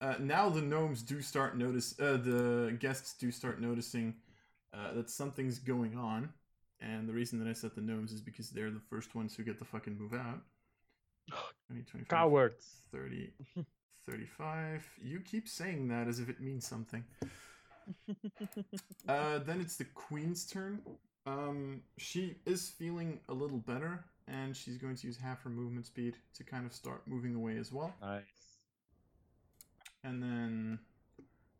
[0.00, 1.98] uh, now the gnomes do start notice.
[1.98, 4.14] Uh, the guests do start noticing
[4.74, 6.28] uh, that something's going on,
[6.80, 9.42] and the reason that I set the gnomes is because they're the first ones who
[9.42, 10.40] get to fucking move out.
[11.68, 12.66] 20, 25, Cowards.
[12.92, 13.32] 30,
[14.10, 14.86] 35.
[15.02, 17.04] You keep saying that as if it means something.
[19.08, 20.80] Uh, then it's the queen's turn.
[21.26, 25.86] Um, she is feeling a little better, and she's going to use half her movement
[25.86, 27.94] speed to kind of start moving away as well.
[28.00, 28.22] Nice.
[30.06, 30.78] And then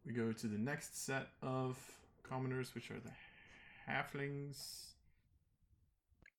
[0.07, 1.77] we go to the next set of
[2.23, 3.11] commoners, which are the
[3.91, 4.93] halflings.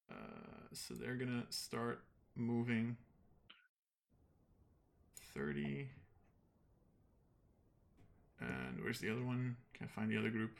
[0.09, 0.15] Uh,
[0.71, 2.01] so they're gonna start
[2.33, 2.95] moving
[5.35, 5.89] 30.
[8.39, 9.57] And where's the other one?
[9.77, 10.51] Can't find the other group.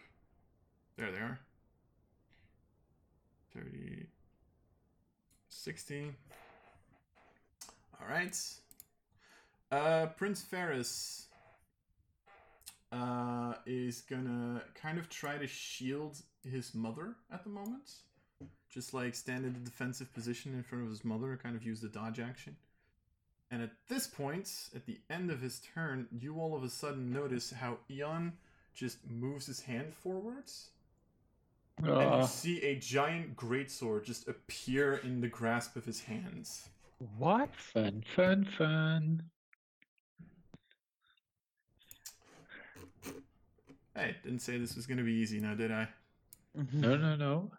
[0.97, 1.39] There they are.
[3.55, 4.05] 30.
[5.47, 6.11] 60.
[8.01, 8.37] All right.
[9.71, 11.26] Uh, Prince Ferris
[12.91, 16.17] uh, is gonna kind of try to shield
[16.49, 17.91] his mother at the moment.
[18.69, 21.63] Just like stand in the defensive position in front of his mother, and kind of
[21.63, 22.55] use the dodge action.
[23.49, 27.11] And at this point, at the end of his turn, you all of a sudden
[27.11, 28.33] notice how Eon
[28.75, 30.69] just moves his hand forwards.
[31.77, 36.69] And Uh, you see a giant greatsword just appear in the grasp of his hands.
[37.17, 37.55] What?
[37.55, 39.23] fun, fun, fun.
[43.97, 45.87] Hey, didn't say this was gonna be easy now, did I?
[46.71, 47.51] No, no, no.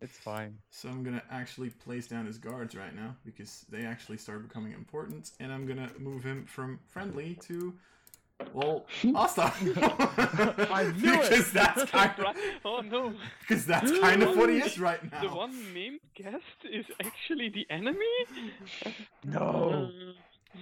[0.00, 0.58] It's fine.
[0.70, 4.72] So I'm gonna actually place down his guards right now because they actually start becoming
[4.72, 7.72] important, and I'm gonna move him from friendly to
[8.52, 9.52] well hostile.
[10.68, 11.30] I knew it!
[11.30, 12.36] because that's kind of Right?
[12.64, 13.14] Oh no!
[13.40, 15.22] because that's kind of what he is right now.
[15.22, 18.04] The one named guest is actually the enemy?
[19.24, 19.90] No.
[19.92, 20.12] Uh,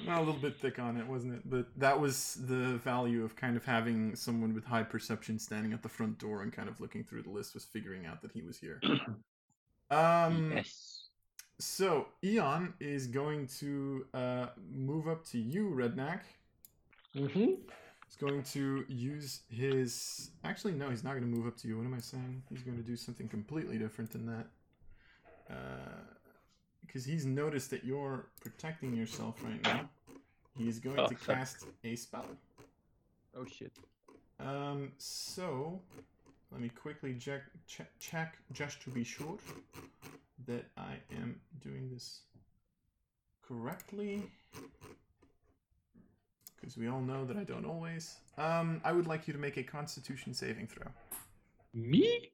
[0.07, 1.43] Well, a little bit thick on it, wasn't it?
[1.49, 5.83] But that was the value of kind of having someone with high perception standing at
[5.83, 8.43] the front door and kind of looking through the list was figuring out that he
[8.43, 8.81] was here.
[9.91, 11.09] Um, yes.
[11.61, 16.21] So Eon is going to uh, move up to you, Redneck.
[17.15, 17.53] Mm-hmm.
[18.07, 20.31] He's going to use his.
[20.45, 21.77] Actually, no, he's not going to move up to you.
[21.77, 22.43] What am I saying?
[22.51, 25.55] He's going to do something completely different than that.
[26.87, 29.89] Because he's noticed that you're protecting yourself right now.
[30.57, 31.37] He's going Oh, to fuck.
[31.37, 32.27] cast a spell.
[33.37, 33.73] Oh shit.
[34.39, 35.81] Um, so
[36.53, 39.39] let me quickly check, check, check just to be sure
[40.47, 42.21] that I am doing this
[43.43, 44.23] correctly.
[46.57, 48.17] Because we all know that I don't always.
[48.39, 50.87] Um, I would like you to make a Constitution saving throw.
[51.75, 52.31] Me?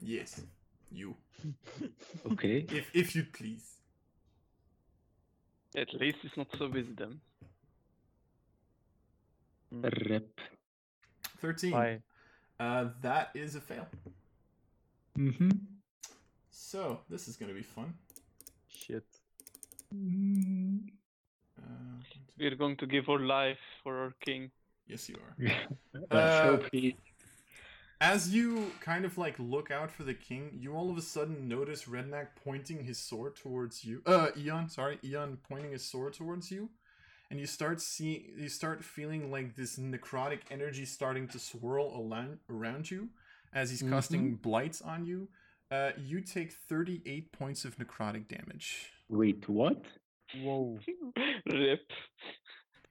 [0.00, 0.42] Yes,
[0.90, 1.14] you,
[2.32, 2.66] Okay.
[2.70, 3.75] if if you please.
[5.76, 7.20] At least it's not so wisdom.
[9.70, 10.40] Rip.
[11.40, 11.70] Thirteen.
[11.72, 12.00] Bye.
[12.58, 13.86] Uh, that is a fail.
[15.18, 15.50] Mm-hmm.
[16.50, 17.92] So this is going to be fun.
[18.68, 19.04] Shit.
[19.92, 19.96] Uh,
[22.38, 24.50] We're going to give our life for our king.
[24.88, 25.36] yes, you are.
[26.10, 26.96] Let's Uh, hope he.
[28.00, 31.48] As you kind of like look out for the king, you all of a sudden
[31.48, 34.02] notice Redneck pointing his sword towards you.
[34.04, 36.68] Uh, Eon, sorry, Eon pointing his sword towards you,
[37.30, 42.38] and you start seeing, you start feeling like this necrotic energy starting to swirl around
[42.50, 43.08] around you
[43.54, 45.28] as he's casting blights on you.
[45.70, 48.90] Uh, you take thirty eight points of necrotic damage.
[49.08, 49.82] Wait, what?
[50.42, 50.78] Whoa.
[51.46, 51.90] Rip.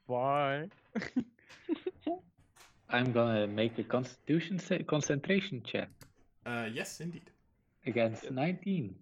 [0.07, 0.69] Bye.
[2.89, 5.89] I'm gonna make a constitution sa- concentration check
[6.45, 7.29] Uh, yes, indeed.
[7.85, 8.95] against 19.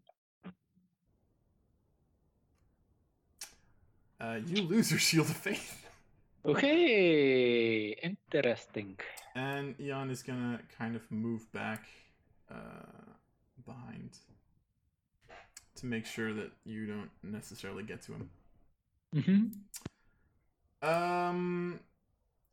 [4.19, 5.85] Uh, you lose your shield of faith.
[6.45, 8.97] Okay, interesting.
[9.35, 11.85] And Eon is gonna kind of move back
[12.51, 12.55] uh,
[13.65, 14.17] behind
[15.75, 18.29] to make sure that you don't necessarily get to him.
[19.15, 20.89] Mm-hmm.
[20.89, 21.79] Um,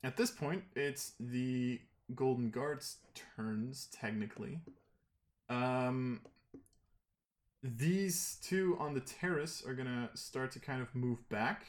[0.03, 1.80] at this point, it's the
[2.15, 2.98] Golden Guards'
[3.36, 4.60] turns, technically.
[5.48, 6.21] Um,
[7.63, 11.66] these two on the terrace are gonna start to kind of move back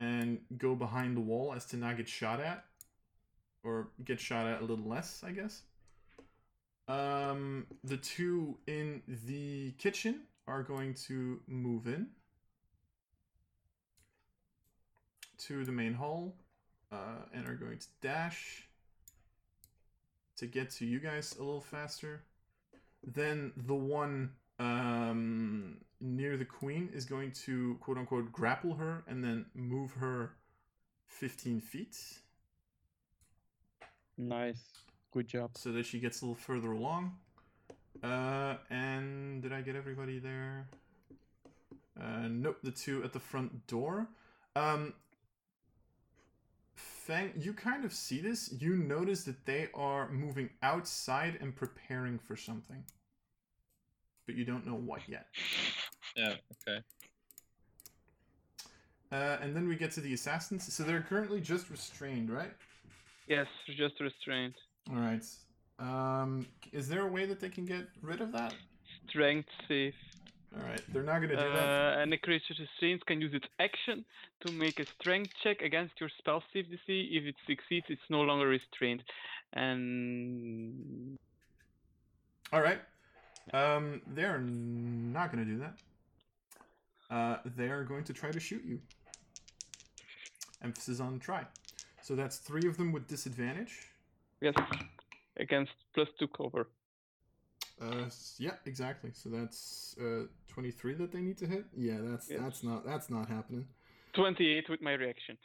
[0.00, 2.64] and go behind the wall as to not get shot at,
[3.62, 5.62] or get shot at a little less, I guess.
[6.88, 12.08] Um, the two in the kitchen are going to move in
[15.38, 16.34] to the main hall
[16.92, 18.68] uh, and are going to dash
[20.36, 22.22] to get to you guys a little faster.
[23.06, 29.22] Then the one um, near the queen is going to quote unquote grapple her and
[29.22, 30.32] then move her
[31.06, 31.96] 15 feet
[34.16, 34.62] Nice.
[35.12, 35.50] Good job.
[35.54, 37.16] so that she gets a little further along.
[38.02, 40.68] Uh, and did I get everybody there?
[42.00, 44.08] Uh, nope, the two at the front door.
[44.56, 44.92] Um,
[47.04, 48.50] Fang, you kind of see this.
[48.58, 52.82] You notice that they are moving outside and preparing for something,
[54.24, 55.26] but you don't know what yet.
[56.16, 56.36] Yeah,
[56.68, 56.80] okay.
[59.12, 60.72] Uh, and then we get to the assassins.
[60.72, 62.52] So they're currently just restrained, right?
[63.28, 64.54] Yes, just restrained.
[64.90, 65.24] All right.
[65.78, 68.54] Um, is there a way that they can get rid of that?
[69.10, 69.92] Strength save.
[70.56, 71.96] All right, they're not gonna do that.
[71.98, 74.04] Uh, and the creature restrained can use its action
[74.46, 76.88] to make a strength check against your spell save DC.
[76.88, 79.02] If it succeeds, it's no longer restrained.
[79.52, 81.18] And
[82.52, 82.80] All right.
[83.52, 85.74] Um, they're not gonna do that.
[87.10, 88.80] Uh, they're going to try to shoot you.
[90.62, 91.44] Emphasis on try.
[92.02, 93.88] So that's three of them with disadvantage.
[94.40, 94.54] yes,
[95.36, 96.68] against plus two cover.
[97.80, 98.04] Uh,
[98.38, 99.10] yeah, exactly.
[99.12, 101.64] So that's uh 23 that they need to hit.
[101.76, 102.40] Yeah, that's Yes.
[102.40, 103.66] that's not that's not happening.
[104.12, 105.36] Twenty-eight with my reaction.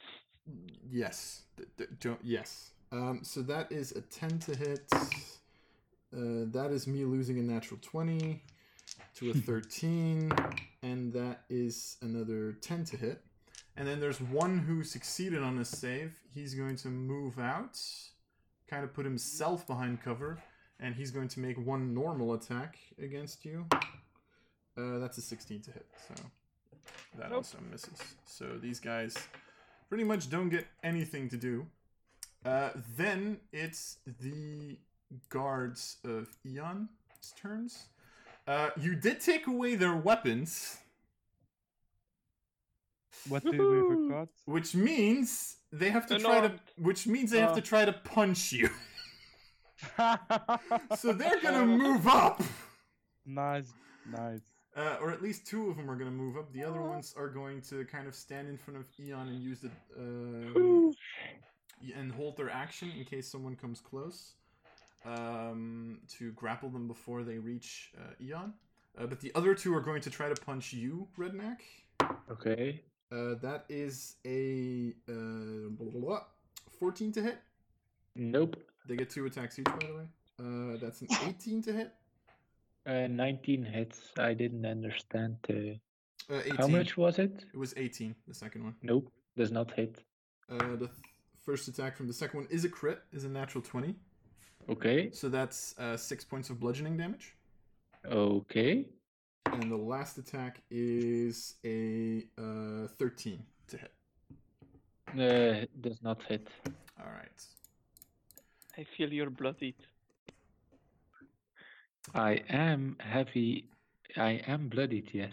[0.90, 1.42] Yes.
[1.56, 2.70] D- d- don't, yes.
[2.92, 4.88] Um, so that is a 10 to hit.
[4.92, 8.42] Uh, that is me losing a natural 20
[9.16, 10.32] to a 13.
[10.82, 13.22] and that is another 10 to hit.
[13.76, 16.18] And then there's one who succeeded on a save.
[16.34, 17.78] He's going to move out,
[18.68, 20.42] kind of put himself behind cover,
[20.80, 23.66] and he's going to make one normal attack against you.
[24.78, 26.14] Uh, that's a 16 to hit, so
[27.18, 27.38] that Nope.
[27.38, 27.98] also misses.
[28.24, 29.16] So these guys
[29.88, 31.66] pretty much don't get anything to do.
[32.44, 34.78] Uh, then it's the
[35.28, 36.88] guards of Eon's
[37.36, 37.84] turns.
[38.46, 40.78] Uh, you did take away their weapons,
[43.28, 44.28] What did we forgot?
[44.46, 46.58] which means they have to try to.
[46.78, 47.56] Which means they have Uh.
[47.56, 48.70] to try to punch you.
[50.96, 52.42] so they're gonna move up.
[53.26, 53.72] Nice,
[54.10, 54.40] nice.
[54.76, 56.52] Uh, or at least two of them are going to move up.
[56.52, 59.60] The other ones are going to kind of stand in front of Eon and use
[59.60, 59.70] the
[61.82, 64.34] y- and hold their action in case someone comes close
[65.04, 68.54] um, to grapple them before they reach uh, Eon.
[68.96, 71.58] Uh, but the other two are going to try to punch you, Redneck.
[72.30, 72.82] Okay.
[73.12, 76.20] Uh, that is a uh, blah, blah, blah,
[76.78, 77.38] 14 to hit.
[78.14, 78.56] Nope.
[78.90, 80.06] They get two attacks each, by the way.
[80.40, 81.92] Uh, that's an 18 to hit.
[82.84, 84.00] Uh, 19 hits.
[84.18, 85.36] I didn't understand.
[85.48, 85.78] Uh,
[86.34, 86.56] Uh, 18.
[86.56, 87.44] how much was it?
[87.54, 88.74] It was 18, the second one.
[88.82, 89.06] Nope.
[89.36, 89.92] Does not hit.
[90.50, 90.90] Uh, the th-
[91.46, 93.94] first attack from the second one is a crit, is a natural 20.
[94.68, 95.10] Okay.
[95.12, 97.26] So that's uh, six points of bludgeoning damage.
[98.06, 98.86] Okay.
[99.46, 103.92] And the last attack is a uh, 13 to hit.
[105.18, 106.46] Uh, does not hit.
[108.80, 108.88] All right.
[108.88, 109.74] I feel your bloodied.
[112.14, 113.68] I am heavy.
[114.16, 115.32] I am bloodied, yes.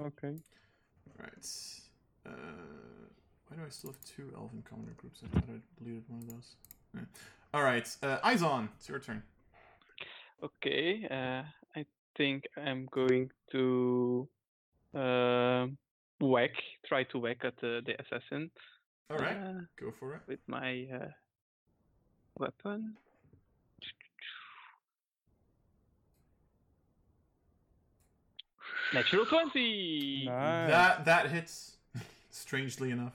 [0.00, 0.34] Okay.
[1.08, 1.46] All right.
[2.26, 2.30] Uh,
[3.48, 5.20] why do I still have two elven commoner groups?
[5.24, 6.56] I thought I deleted one of those.
[6.94, 7.00] Yeah.
[7.52, 7.96] All right.
[8.02, 8.68] Uh, eyes on.
[8.76, 9.22] It's your turn.
[10.42, 11.42] Okay, uh,
[11.78, 11.84] I
[12.16, 14.26] think I'm going to
[14.94, 15.76] um
[16.20, 16.52] whack,
[16.86, 18.50] try to whack at the, the assassin
[19.10, 19.36] All right.
[19.36, 20.20] uh, Go for it.
[20.28, 21.08] with my uh,
[22.38, 22.94] weapon.
[28.94, 30.24] Natural 20!
[30.26, 30.68] Nice.
[30.70, 31.76] That that hits.
[32.30, 33.14] Strangely enough.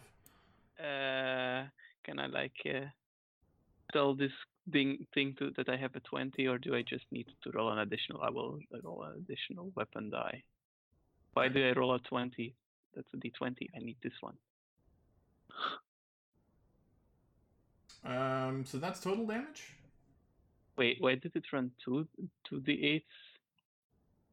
[0.79, 1.67] Uh,
[2.03, 2.87] can I like uh,
[3.93, 4.31] tell this
[4.71, 7.71] thing thing to, that I have a 20 or do I just need to roll
[7.71, 8.21] an additional?
[8.21, 10.43] I will roll an additional weapon die.
[11.33, 12.55] Why do I roll a 20?
[12.93, 13.67] That's a d20.
[13.75, 14.35] I need this one.
[18.05, 18.65] Um.
[18.65, 19.73] So that's total damage.
[20.77, 22.07] Wait, why did it run two
[22.47, 23.03] two d8s?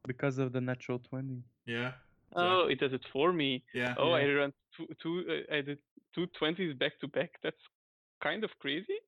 [0.07, 1.43] Because of the natural 20.
[1.67, 1.93] Yeah.
[2.35, 3.62] Oh, it does it for me.
[3.73, 3.95] Yeah.
[3.97, 4.33] Oh, I Yeah.
[4.33, 5.25] ran two two.
[5.29, 5.79] Uh, I did
[6.14, 7.31] two 20s back to back.
[7.43, 7.62] That's
[8.21, 8.99] kind of crazy.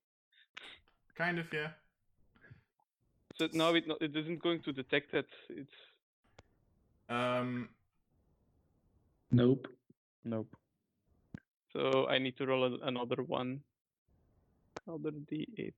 [1.16, 1.46] Kind of.
[1.52, 1.70] Yeah.
[3.36, 5.76] So now it no, it isn't going to detect that it's
[7.08, 7.68] Um.
[9.30, 9.66] Nope.
[10.24, 10.56] Nope.
[11.72, 13.60] So I need to roll a, another one.
[14.86, 15.72] Another d8.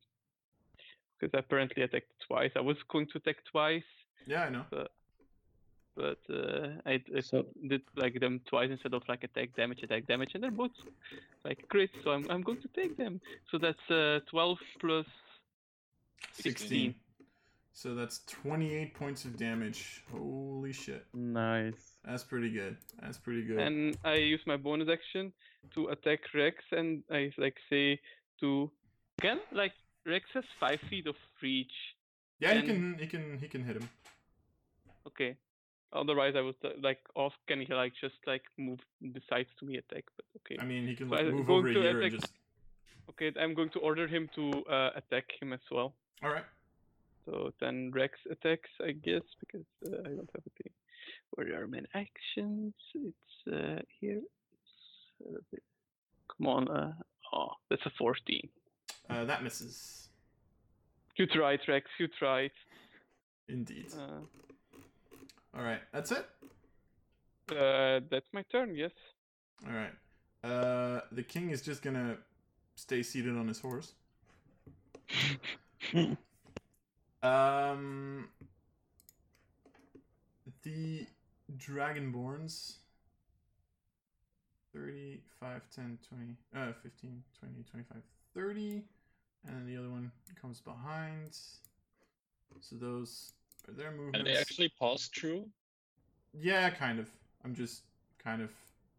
[1.18, 2.50] Because apparently I apparently attacked twice.
[2.56, 3.82] I was going to attack twice,
[4.26, 4.64] Yeah, I know.
[5.96, 10.06] but uh, I, I So did like them twice instead of like attack damage, attack
[10.06, 10.72] damage, and they're both
[11.44, 11.90] like crit.
[12.04, 13.20] So I'm I'm going to take them.
[13.50, 15.06] So that's uh, 12 plus
[16.34, 16.94] 16.
[17.72, 20.02] So that's 28 points of damage.
[20.12, 21.04] Holy shit.
[21.14, 21.92] Nice.
[22.04, 22.76] That's pretty good.
[23.02, 23.58] That's pretty good.
[23.58, 25.32] and I use my bonus action
[25.74, 28.00] to attack Rex, and I like say
[28.40, 28.70] to
[29.20, 29.72] can like
[30.04, 31.72] Rex has five feet of reach.
[32.38, 33.88] yeah, he can he can he can hit him.
[35.06, 35.36] Okay.
[35.92, 37.32] Otherwise, I would uh, like off.
[37.46, 40.04] Can he like just like move the sides to me attack?
[40.16, 40.56] But okay.
[40.60, 42.32] I mean, he can like, move over to here and attack- just.
[43.10, 45.94] Okay, I'm going to order him to uh, attack him as well.
[46.24, 46.44] All right.
[47.24, 50.72] So then Rex attacks, I guess, because uh, I don't have a thing.
[51.30, 52.74] Where are my actions?
[52.94, 54.22] It's uh, here.
[55.22, 55.56] It's, uh,
[56.36, 56.68] come on.
[56.68, 56.92] Uh,
[57.32, 58.48] oh, that's a 14.
[59.08, 60.08] Uh, that misses.
[61.16, 61.86] You tried, Rex.
[61.98, 62.50] You tried.
[63.48, 63.86] Indeed.
[63.96, 64.20] Uh,
[65.56, 65.80] All right.
[65.92, 66.26] That's it.
[67.52, 68.74] uh, that's my turn.
[68.74, 68.90] Yes.
[69.66, 69.92] All right.
[70.44, 72.18] Uh, the king is just gonna
[72.74, 73.94] stay seated on his horse.
[77.22, 78.28] Um,
[80.62, 81.06] the
[81.56, 82.74] Dragonborns
[84.72, 88.02] 30, 5, 10, 20, uh, 15, 20, 25,
[88.34, 88.82] 30.
[89.44, 91.36] And then the other one comes behind.
[92.60, 93.32] So those
[93.68, 94.18] are their movements.
[94.18, 95.46] And they actually pass through.
[96.32, 97.08] Yeah, kind of.
[97.44, 97.82] I'm just
[98.22, 98.50] kind of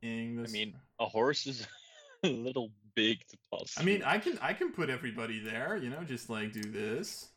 [0.01, 0.51] ing this.
[0.51, 1.67] I mean, A horse is
[2.23, 3.75] a little big to pass.
[3.77, 4.03] I mean.
[4.03, 7.29] I can I can put everybody there, you know, just like do this.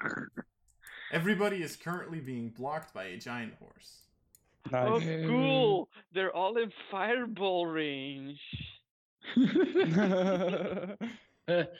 [1.12, 4.00] Everybody is currently being blocked by a giant horse.
[4.72, 5.88] Oh, cool!
[6.12, 8.40] They're all in fireball range.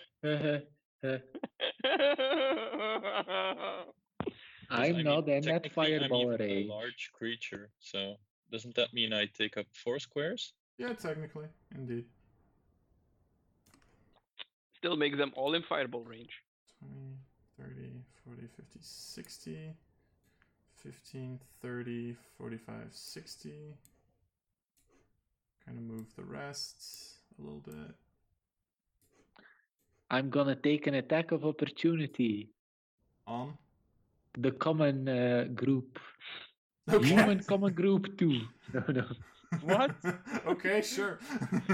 [4.69, 6.69] Because, I'm I mean, not in that I'm fireball even a range.
[6.69, 8.17] large creature, so
[8.51, 10.55] doesn't that mean I take up four squares?
[10.79, 12.07] Yeah, technically, indeed.
[14.77, 16.43] Still make them all in fireball range.
[16.79, 17.19] 20,
[17.59, 19.75] 30, 40, 50, 60.
[20.83, 23.75] 15, 30, 45, 60.
[25.65, 27.95] Kind of move the rest a little bit.
[30.15, 32.49] I'm gonna take an attack of opportunity.
[33.27, 33.59] On.
[34.39, 35.99] The common uh, group.
[36.89, 37.09] Okay.
[37.09, 38.43] Human common group two.
[38.73, 39.07] No, no.
[39.63, 39.91] What?
[40.47, 41.19] okay, sure.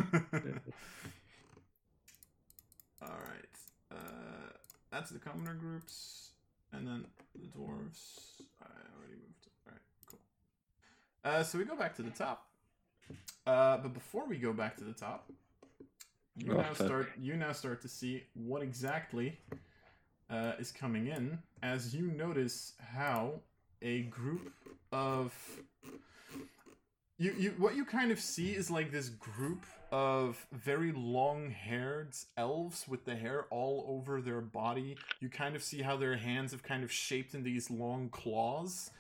[3.02, 3.56] Alright.
[3.92, 4.50] Uh,
[4.90, 6.30] that's the commoner groups.
[6.72, 7.04] And then
[7.34, 8.40] the dwarves.
[8.62, 8.64] I
[8.96, 9.48] already moved.
[9.66, 10.20] Alright, cool.
[11.24, 12.46] Uh, so we go back to the top.
[13.46, 15.30] Uh, but before we go back to the top,
[16.44, 16.86] you Oh, now fuck.
[16.86, 19.38] start you now start to see what exactly
[20.30, 23.40] uh, is coming in as you notice how
[23.82, 24.52] a group
[24.92, 25.34] of
[27.18, 32.86] you you what you kind of see is like this group of very long-haired elves
[32.86, 34.96] with the hair all over their body.
[35.18, 38.90] You kind of see how their hands have kind of shaped in these long claws.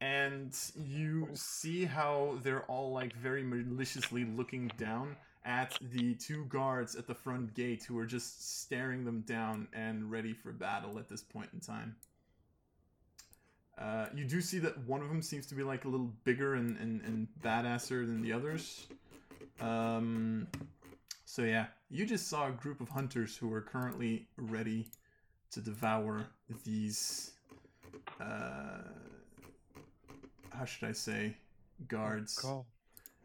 [0.00, 6.94] And you see how they're all like very maliciously looking down at the two guards
[6.94, 11.08] at the front gate who are just staring them down and ready for battle at
[11.08, 11.96] this point in time.
[13.78, 16.54] Uh, you do see that one of them seems to be like a little bigger
[16.54, 18.86] and, and, and badasser than the others.
[19.60, 20.46] Um,
[21.24, 24.86] so yeah, you just saw a group of hunters who are currently ready
[25.50, 26.26] to devour
[26.64, 27.32] these.
[28.20, 28.82] Uh,
[30.50, 31.34] how should I say?
[31.88, 32.38] Guards.
[32.38, 32.64] God.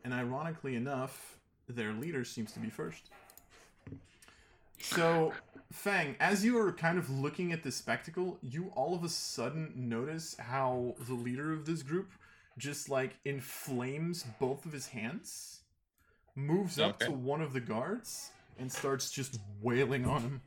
[0.04, 1.37] And ironically enough,
[1.68, 3.10] their leader seems to be first.
[4.80, 5.34] So,
[5.72, 9.74] Fang, as you are kind of looking at this spectacle, you all of a sudden
[9.76, 12.12] notice how the leader of this group
[12.58, 15.62] just like inflames both of his hands,
[16.36, 17.06] moves up Okay.
[17.06, 20.42] to one of the guards, and starts just wailing on him.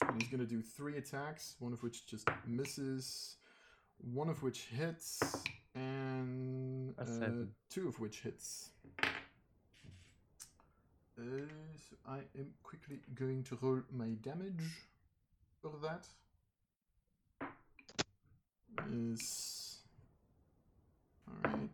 [0.00, 3.36] And he's gonna do three attacks, one of which just misses,
[3.98, 5.20] one of which hits,
[5.74, 7.30] and A uh,
[7.70, 8.70] two of which hits.
[11.18, 11.24] Uh,
[11.76, 14.86] so I am quickly going to roll my damage
[15.60, 16.06] for that.
[18.90, 19.78] Is
[21.44, 21.70] alright.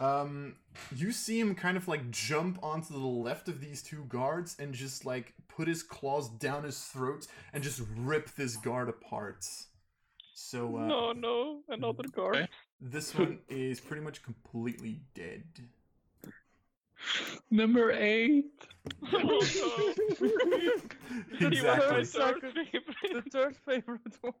[0.00, 0.56] Um,
[0.94, 4.74] you see him kind of like jump onto the left of these two guards and
[4.74, 9.46] just like put his claws down his throat and just rip this guard apart.
[10.36, 12.36] So uh, no, no, another guard.
[12.36, 12.48] Okay.
[12.80, 15.44] this one is pretty much completely dead.
[17.50, 18.50] Number eight.
[19.12, 19.40] oh no.
[21.38, 22.04] He was exactly.
[22.04, 24.34] third The third favorite one.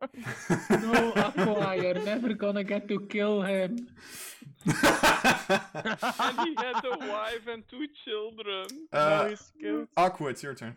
[0.82, 3.86] No, Aqua, you're never gonna get to kill him.
[4.66, 4.74] and
[6.40, 8.66] he had a wife and two children.
[8.92, 9.88] now uh, he's killed.
[9.96, 10.76] Aqua, it's your turn.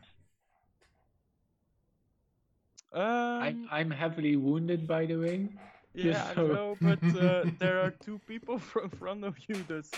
[2.93, 5.49] Um, I'm I'm heavily wounded, by the way.
[5.93, 9.63] yeah, just I know, but uh, there are two people from front of you.
[9.67, 9.91] That's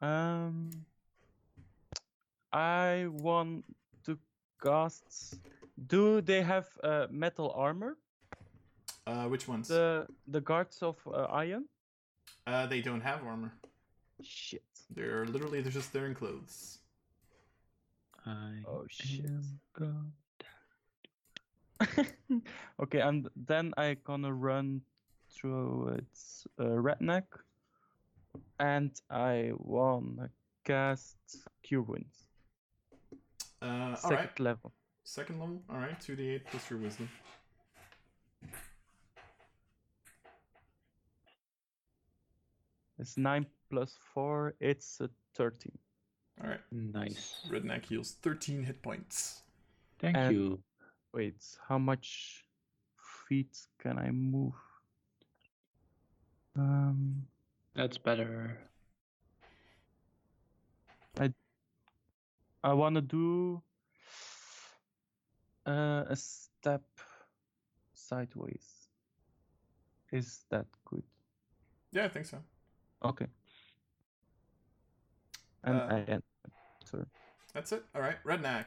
[0.00, 0.70] um.
[2.52, 3.64] I want
[4.04, 4.18] to
[4.62, 5.40] cast.
[5.86, 7.96] Do they have uh, metal armor?
[9.06, 9.68] Uh, which ones?
[9.68, 11.64] The the guards of uh, Iron.
[12.46, 13.52] Uh, they don't have armor.
[14.22, 14.62] Shit.
[14.94, 16.78] They're literally they're just there in clothes.
[18.26, 19.30] I Oh shit.
[21.82, 22.42] Am God.
[22.82, 24.82] okay, and then I gonna run
[25.30, 27.24] through its uh, redneck,
[28.58, 30.30] and I wanna
[30.64, 31.16] cast
[31.62, 32.26] Cure Wounds,
[33.62, 34.40] Uh, second right.
[34.40, 34.72] level.
[35.04, 35.62] Second level.
[35.68, 35.98] All right.
[36.00, 37.08] Two d eight plus your wisdom.
[42.98, 44.54] It's nine plus four.
[44.60, 45.76] It's a thirteen.
[46.42, 46.60] All right.
[46.70, 47.46] Nice.
[47.50, 49.42] Redneck heals thirteen hit points.
[49.98, 50.62] Thank And- you.
[51.12, 52.44] Wait, how much
[53.28, 54.54] feet can I move?
[56.56, 57.26] Um,
[57.74, 58.58] That's better.
[61.18, 61.32] I
[62.64, 63.62] I wanna do
[65.66, 66.82] uh, a step
[67.94, 68.88] sideways.
[70.12, 71.02] Is that good?
[71.92, 72.38] Yeah, I think so.
[73.04, 73.26] Okay.
[75.64, 76.22] And Uh, I end.
[76.84, 77.04] Sorry.
[77.54, 77.84] That's it.
[77.94, 78.22] All right.
[78.24, 78.66] Redneck.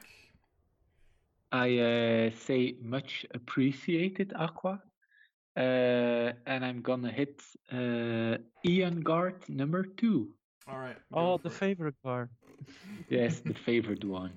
[1.56, 4.82] I uh, say much appreciated, Aqua.
[5.56, 7.40] Uh, and I'm gonna hit
[7.72, 8.36] uh,
[8.66, 10.28] Eon Guard number two.
[10.68, 10.98] All right.
[11.14, 11.62] Oh, the it.
[11.64, 12.28] favorite card.
[13.08, 14.32] Yes, the favored one.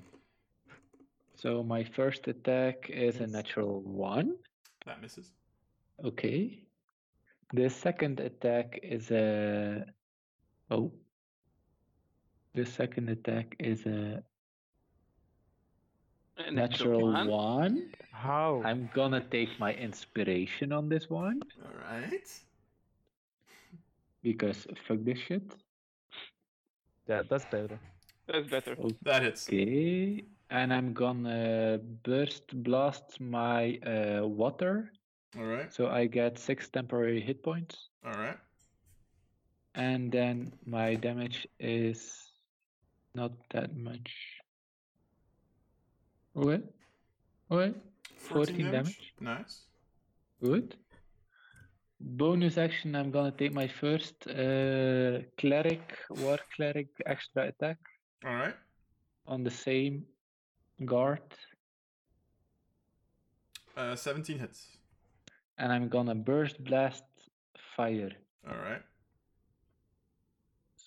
[1.36, 4.36] So my first attack is a natural one.
[4.86, 5.32] That misses.
[6.06, 6.64] Okay.
[7.54, 9.86] The second attack is a.
[10.72, 10.92] Oh.
[12.54, 14.24] The second attack is a
[16.40, 17.28] A natural one.
[17.28, 17.90] one.
[18.12, 18.62] How?
[18.66, 22.28] I'm gonna take my inspiration on this one All right.
[24.24, 25.44] because fuck this shit.
[27.08, 27.80] Yeah, that's better.
[28.28, 28.76] That's better.
[29.04, 29.48] That hits.
[29.48, 30.24] Okay.
[30.50, 34.92] And I'm gonna burst blast my uh, water.
[35.38, 35.74] All right.
[35.74, 37.90] So I get six temporary hit points.
[38.06, 38.38] All right.
[39.76, 42.32] And then my damage is
[43.14, 44.39] not that much.
[46.40, 46.62] Okay.
[47.52, 47.74] Okay.
[48.18, 49.14] 14 damage.
[49.20, 49.66] Nice.
[50.42, 50.76] Good.
[52.00, 57.78] Bonus action, I'm gonna take my first uh, cleric, war cleric extra attack
[58.26, 58.56] All right.
[59.28, 60.06] on the same
[60.86, 61.22] guard.
[63.76, 64.78] Uh, 17 hits.
[65.58, 67.04] And I'm gonna burst blast
[67.76, 68.12] fire.
[68.50, 68.82] All right.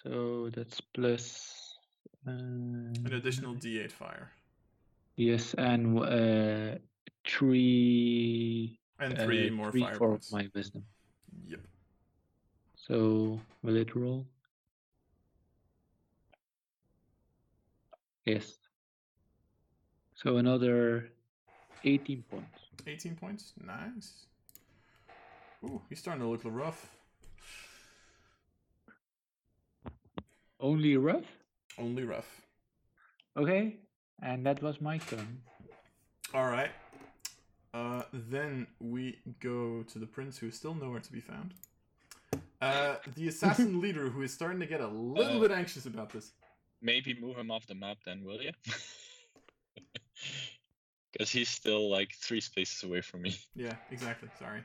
[0.02, 1.76] So that's plus.
[2.26, 4.30] Uh, An additional D8 fire.
[5.22, 6.78] Yes, and uh,
[7.24, 8.76] three.
[8.98, 10.32] And three uh, more three fire for points.
[10.32, 10.82] my wisdom.
[11.46, 11.60] Yep.
[12.74, 14.26] So will it roll?
[18.24, 18.58] Yes.
[20.16, 21.10] So another
[21.84, 22.58] 18 points.
[22.84, 23.52] 18 points.
[23.64, 24.26] Nice.
[25.64, 26.88] Ooh, he's starting to look a rough.
[30.58, 31.26] Only rough?
[31.78, 32.40] Only rough.
[33.36, 33.76] Okay.
[34.22, 35.42] And that was my turn.
[36.32, 36.70] All right.
[37.74, 41.54] Uh, then we go to the prince, who is still nowhere to be found.
[42.60, 46.10] Uh, the assassin leader, who is starting to get a little Uh, bit anxious about
[46.10, 46.32] this.
[46.80, 48.52] Maybe move him off the map then, will you?
[51.12, 53.36] Because he's still like three spaces away from me.
[53.54, 54.30] Yeah, exactly.
[54.38, 54.62] Sorry.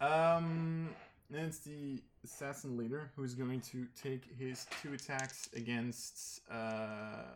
[0.00, 0.88] Um,
[1.28, 7.34] then it's the assassin leader who is going to take his two attacks against uh,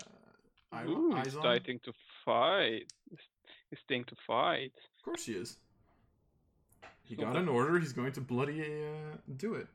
[0.73, 1.93] I- Ooh, he's starting to
[2.25, 2.87] fight.
[3.11, 4.73] He's- starting to fight.
[4.99, 5.59] Of course he is.
[7.05, 7.79] He got an order.
[7.79, 9.67] He's going to bloody uh, do it.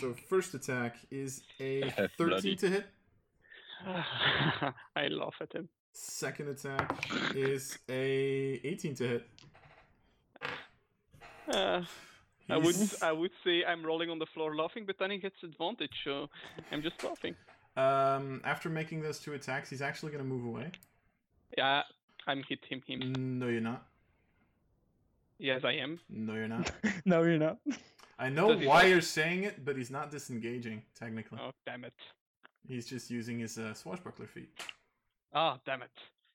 [0.00, 2.86] So first attack is a 13 to hit.
[3.86, 5.68] I laugh at him.
[5.92, 9.26] Second attack is a 18 to hit.
[11.46, 11.82] Uh,
[12.48, 15.36] I would I would say I'm rolling on the floor laughing, but then he gets
[15.42, 16.28] advantage, so
[16.72, 17.34] I'm just laughing.
[17.76, 20.70] Um, after making those two attacks, he's actually going to move away.
[21.58, 21.82] Yeah,
[22.26, 23.38] I'm hit him him.
[23.38, 23.86] No, you're not.
[25.38, 25.98] Yes, I am.
[26.08, 26.70] No, you're not.
[27.04, 27.58] no, you're not.
[28.18, 31.38] I know Does why you're saying it, but he's not disengaging, technically.
[31.42, 31.92] Oh damn it!
[32.68, 34.48] He's just using his uh, swashbuckler feat.
[35.32, 35.90] Ah damn it!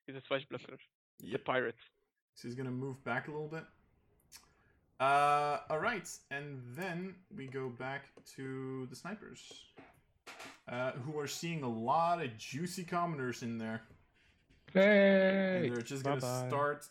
[0.05, 0.77] He's a swashbuckler.
[1.21, 1.45] The Yep.
[1.45, 1.75] pirate.
[2.35, 3.63] So he's gonna move back a little bit.
[4.99, 9.63] Uh, alright, and then we go back to the snipers.
[10.69, 13.81] Uh, who are seeing a lot of juicy commoners in there.
[14.71, 15.61] Hey!
[15.65, 16.85] And they're just gonna start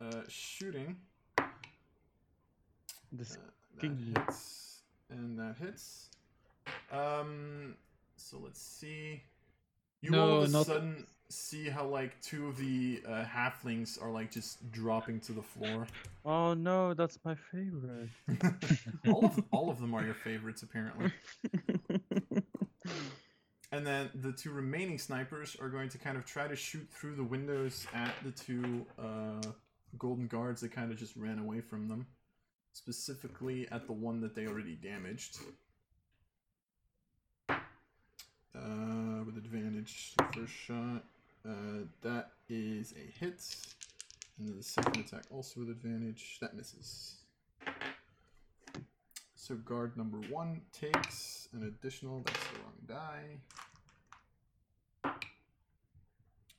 [0.00, 0.96] uh, shooting.
[3.10, 3.40] This Uh,
[3.80, 6.10] that hits, and that hits.
[6.90, 7.76] Um,
[8.16, 9.22] so let's see.
[10.02, 14.10] You all of a not- sudden see how like two of the uh, halflings are
[14.10, 15.86] like just dropping to the floor.
[16.26, 18.10] Oh no, that's my favorite.
[19.08, 21.10] all of all of them are your favorites apparently.
[23.72, 27.16] And then the two remaining snipers are going to kind of try to shoot through
[27.16, 29.40] the windows at the two uh,
[29.98, 32.06] golden guards that kind of just ran away from them.
[32.74, 35.38] Specifically at the one that they already damaged.
[38.54, 41.04] Uh, with advantage, first shot.
[41.48, 43.42] Uh, that is a hit.
[44.38, 46.38] And then the second attack also with advantage.
[46.40, 47.21] That misses.
[49.42, 52.74] So guard number one takes an additional, that's the wrong
[55.02, 55.14] die.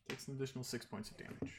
[0.09, 1.53] Takes an additional six points of damage.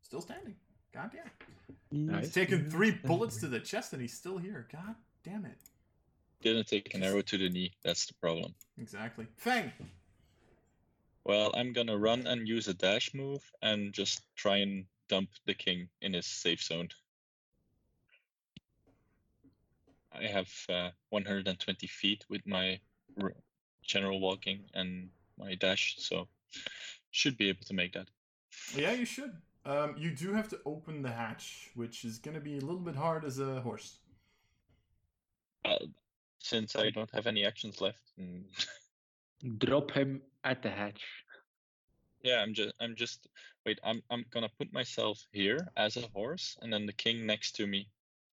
[0.00, 0.54] Still standing.
[0.92, 2.06] God damn.
[2.06, 2.26] Nice.
[2.26, 4.68] He's taken three bullets to the chest and he's still here.
[4.70, 5.58] God damn it.
[6.40, 7.72] Didn't take an arrow to the knee.
[7.82, 8.54] That's the problem.
[8.78, 9.26] Exactly.
[9.36, 9.72] Fang!
[11.24, 15.54] Well, I'm gonna run and use a dash move and just try and dump the
[15.54, 16.90] king in his safe zone.
[20.14, 22.78] I have uh, 120 feet with my
[23.20, 23.34] r-
[23.82, 26.28] general walking and my dash, so
[27.10, 28.08] should be able to make that.
[28.76, 29.32] Yeah, you should.
[29.66, 32.80] Um, you do have to open the hatch, which is going to be a little
[32.80, 33.98] bit hard as a horse.
[35.64, 35.78] Uh,
[36.38, 38.44] since I don't have any actions left, and
[39.58, 41.02] Drop him at the hatch.
[42.22, 43.26] yeah, I'm just I'm just
[43.66, 43.78] wait.
[43.82, 47.66] I'm I'm gonna put myself here as a horse, and then the king next to
[47.66, 47.88] me,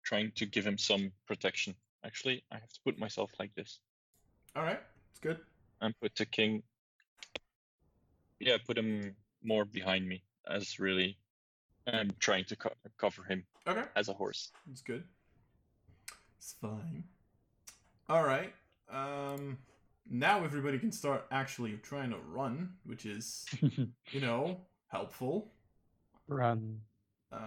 [0.10, 1.76] trying to give him some protection.
[2.04, 3.80] Actually, I have to put myself like this.
[4.58, 5.38] Alright, it's good.
[5.82, 6.63] and put the king
[8.39, 11.17] yeah put him more behind me as really
[11.88, 13.84] i'm trying to co- cover him Okay.
[13.95, 15.04] as a horse It's good.
[16.38, 17.04] It's fine.
[18.08, 18.54] All right.
[18.89, 19.58] Um,
[20.10, 25.52] now everybody can start actually trying to run, which is, you know, helpful.
[26.28, 26.80] Run.
[27.32, 27.38] Uh,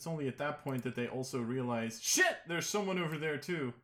[0.00, 3.74] it's only at that point that they also realize, shit, there's someone over there too.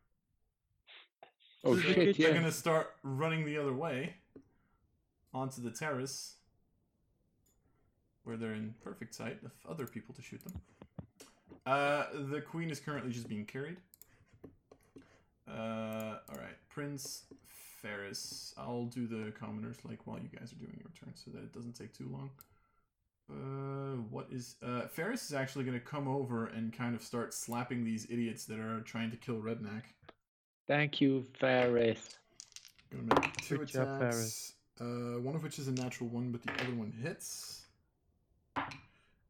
[1.62, 2.34] Oh So they- shit, They're yeah.
[2.34, 4.14] gonna start running the other way
[5.34, 6.36] onto the terrace,
[8.24, 10.58] where they're in perfect sight of other people to shoot them.
[11.66, 13.76] Uh, the queen is currently just being carried.
[15.46, 17.24] Uh, all right, Prince
[17.82, 18.54] Ferris.
[18.56, 21.52] I'll do the commoners like while you guys are doing your turn, so that it
[21.52, 22.30] doesn't take too long.
[23.28, 27.84] Uh, what is uh Ferris is actually gonna come over and kind of start slapping
[27.84, 29.82] these idiots that are trying to kill Redneck.
[30.66, 32.18] Thank you, Ferris.
[32.90, 34.54] Gonna make two Good job, attacks.
[34.80, 37.66] Uh, one of which is a natural one, but the other one hits.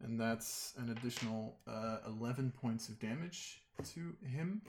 [0.02, 3.62] And that's an additional uh, 11 points of damage
[3.94, 4.60] to him.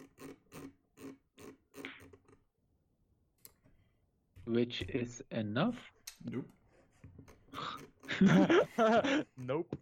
[4.46, 5.76] Which is enough.
[6.26, 6.48] Nope.
[9.38, 9.76] nope.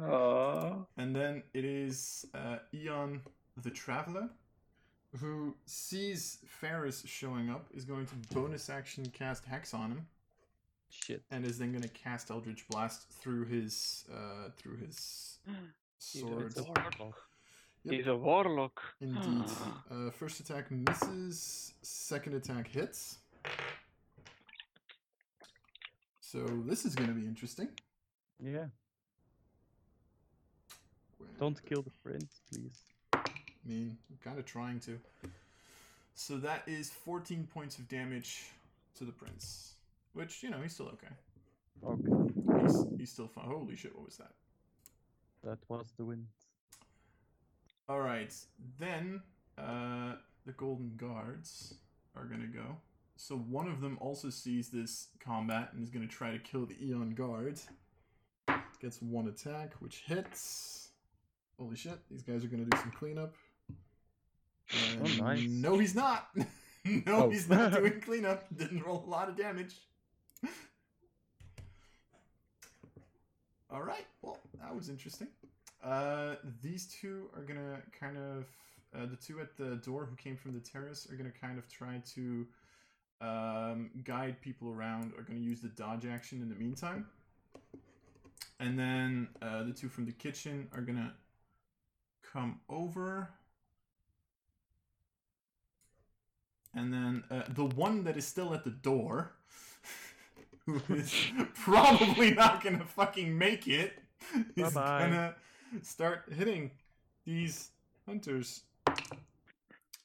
[0.00, 0.86] Oh.
[0.96, 3.20] And then it is uh, Eon
[3.62, 4.28] the Traveler,
[5.18, 10.06] who sees Ferris showing up, is going to bonus action cast Hex on him,
[10.90, 11.22] Shit.
[11.30, 15.38] and is then going to cast Eldritch Blast through his uh, through his
[15.98, 16.46] sword.
[16.46, 16.94] It's a warlock.
[16.98, 17.18] warlock.
[17.84, 17.94] Yep.
[17.94, 18.80] He's a warlock.
[19.00, 19.44] Indeed.
[19.90, 21.72] Uh, first attack misses.
[21.80, 23.18] Second attack hits.
[26.30, 27.68] So this is going to be interesting.
[28.38, 28.66] Yeah.
[31.16, 32.78] Where- Don't kill the prince, please.
[33.14, 33.20] I
[33.64, 35.00] mean, I'm kind of trying to.
[36.14, 38.44] So that is 14 points of damage
[38.96, 39.72] to the prince,
[40.12, 41.14] which you know he's still okay.
[41.82, 42.62] Okay.
[42.62, 43.46] He's he's still fine.
[43.46, 43.96] Holy shit!
[43.96, 44.32] What was that?
[45.44, 46.26] That was the wind.
[47.88, 48.34] All right,
[48.78, 49.22] then
[49.56, 51.74] uh, the golden guards
[52.14, 52.76] are gonna go.
[53.20, 56.76] So one of them also sees this combat and is gonna try to kill the
[56.80, 57.60] Eon guard.
[58.80, 60.90] Gets one attack, which hits.
[61.58, 61.98] Holy shit!
[62.08, 63.34] These guys are gonna do some cleanup.
[64.72, 65.48] Oh, nice.
[65.48, 66.28] No, he's not.
[66.84, 67.28] no, Oh.
[67.30, 68.44] he's not doing cleanup.
[68.56, 69.74] Didn't roll a lot of damage.
[73.68, 74.06] All right.
[74.22, 75.26] Well, that was interesting.
[75.82, 78.44] Uh, these two are gonna kind of
[78.94, 81.68] uh, the two at the door who came from the terrace are gonna kind of
[81.68, 82.46] try to
[83.20, 85.12] um, guide people around.
[85.18, 87.06] Are gonna use the dodge action in the meantime,
[88.60, 91.14] and then uh, the two from the kitchen are gonna
[92.32, 93.30] come over.
[96.74, 99.32] And then uh, the one that is still at the door,
[100.66, 101.12] who is
[101.54, 103.98] probably not gonna fucking make it,
[104.56, 105.34] is gonna
[105.82, 106.70] start hitting
[107.24, 107.70] these
[108.06, 108.62] hunters.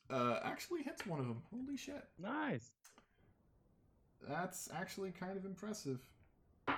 [0.09, 1.41] Uh, actually hits one of them.
[1.51, 2.03] Holy shit.
[2.19, 2.71] Nice.
[4.27, 5.99] That's actually kind of impressive.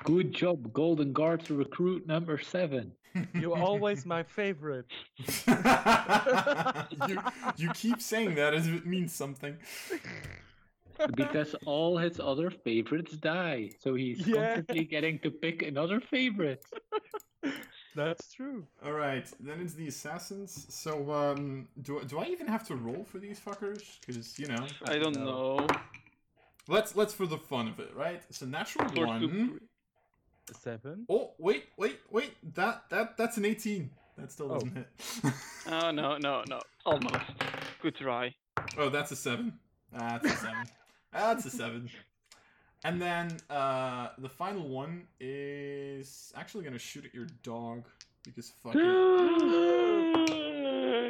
[0.04, 2.92] Good job, Golden Guards recruit number seven.
[3.34, 4.88] You're always my favorite.
[7.08, 7.20] you,
[7.58, 9.58] you keep saying that as if it means something.
[11.18, 13.70] Because all his other favorites die.
[13.82, 14.56] So he's Yeah.
[14.56, 16.64] constantly getting to pick another favorite.
[17.94, 18.66] That's true.
[18.84, 20.66] All right, then it's the assassins.
[20.74, 24.00] So, um, do do I even have to roll for these fuckers?
[24.08, 25.26] Because you know, I don't No.
[25.58, 25.68] know.
[26.68, 28.22] Let's let's for the fun of it, right?
[28.30, 29.20] It's a natural Four, two, one.
[29.50, 29.60] three.
[30.62, 31.06] Seven.
[31.10, 32.34] Oh wait, wait, wait!
[32.56, 33.90] That that that's an eighteen.
[34.18, 34.56] That still Oh.
[34.56, 34.88] doesn't hit.
[35.68, 36.62] Oh no, no, no.
[36.86, 37.16] Almost.
[37.82, 38.34] Good try.
[38.78, 39.54] oh, that's a seven.
[39.92, 40.66] That's a seven.
[41.12, 41.90] that's a seven.
[42.84, 47.86] And then uh, the final one is actually gonna shoot at your dog
[48.24, 48.82] because fuck it.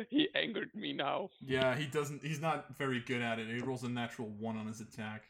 [0.10, 1.30] he angered me now.
[1.42, 2.24] Yeah, he doesn't.
[2.24, 3.48] He's not very good at it.
[3.54, 5.24] He rolls a natural one on his attack.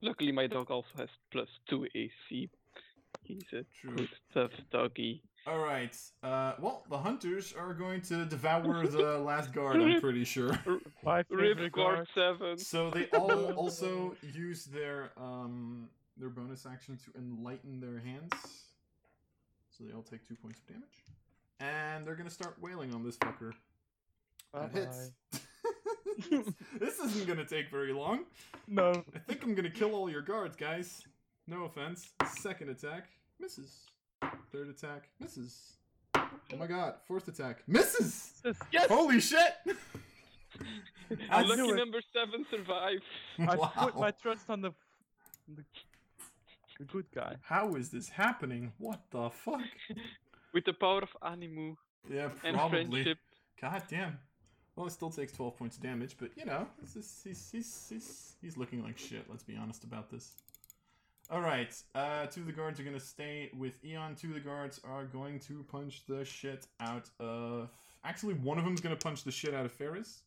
[0.00, 2.48] Luckily, my dog also has plus two AC.
[3.22, 3.96] He's a True.
[3.96, 5.22] good, tough doggy.
[5.46, 5.96] All right.
[6.22, 9.80] Uh, well, the hunters are going to devour the last guard.
[9.80, 10.50] I'm pretty sure.
[11.04, 12.08] My Rip guard guard.
[12.14, 12.58] seven.
[12.58, 18.32] So they all also use their um their bonus action to enlighten their hands.
[19.70, 21.04] So they all take two points of damage,
[21.60, 23.52] and they're gonna start wailing on this fucker.
[24.52, 25.10] That hits.
[26.78, 28.24] this isn't gonna take very long.
[28.66, 29.04] No.
[29.14, 31.02] I think I'm gonna kill all your guards, guys.
[31.46, 32.10] No offense.
[32.40, 33.08] Second attack
[33.40, 33.86] misses.
[34.52, 35.74] Third attack misses.
[36.14, 36.94] Oh my god!
[37.06, 38.42] Fourth attack misses.
[38.72, 38.88] Yes!
[38.88, 39.54] Holy shit!
[41.30, 41.76] I Lucky knew it.
[41.76, 43.02] number seven survived.
[43.38, 43.72] I wow.
[43.76, 44.72] put my trust on the,
[45.54, 45.62] the,
[46.78, 47.36] the good guy.
[47.42, 48.72] How is this happening?
[48.78, 49.60] What the fuck?
[50.54, 51.76] With the power of Animu
[52.10, 52.86] Yeah, and probably.
[52.86, 53.18] friendship.
[53.60, 54.18] God damn.
[54.78, 58.34] Well, it still takes 12 points of damage, but you know, is, he's, he's, he's,
[58.40, 60.34] he's looking like shit, let's be honest about this.
[61.32, 64.14] Alright, uh, two of the guards are gonna stay with Eon.
[64.14, 67.70] Two of the guards are going to punch the shit out of.
[68.04, 70.22] Actually, one of them's gonna punch the shit out of Ferris.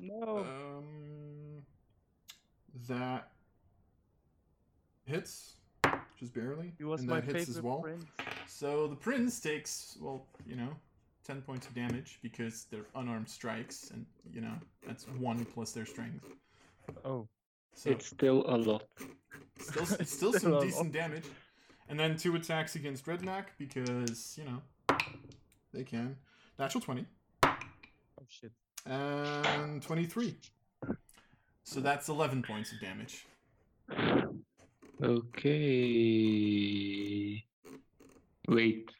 [0.00, 0.38] No.
[0.38, 1.62] Um,
[2.88, 3.30] that
[5.04, 5.52] hits,
[6.18, 6.72] just barely.
[6.78, 7.78] he was and my that hits favorite as well.
[7.78, 8.04] prince.
[8.48, 10.70] So the prince takes, well, you know,
[11.26, 14.54] 10 points of damage because they're unarmed strikes, and, you know,
[14.86, 16.24] that's 1 plus their strength.
[17.04, 17.26] Oh.
[17.74, 18.84] So It's still a lot.
[19.58, 20.62] still, it's still Still a some lot.
[20.62, 21.24] decent damage.
[21.88, 24.62] And then 2 attacks against Redneck because, you know,
[25.74, 26.16] they can.
[26.58, 27.04] Natural 20
[27.44, 27.54] Oh
[28.28, 28.50] shit.
[28.86, 30.36] and 23.
[31.64, 33.26] So that's 11 points of damage.
[35.66, 37.44] Okay.
[38.48, 38.90] Wait.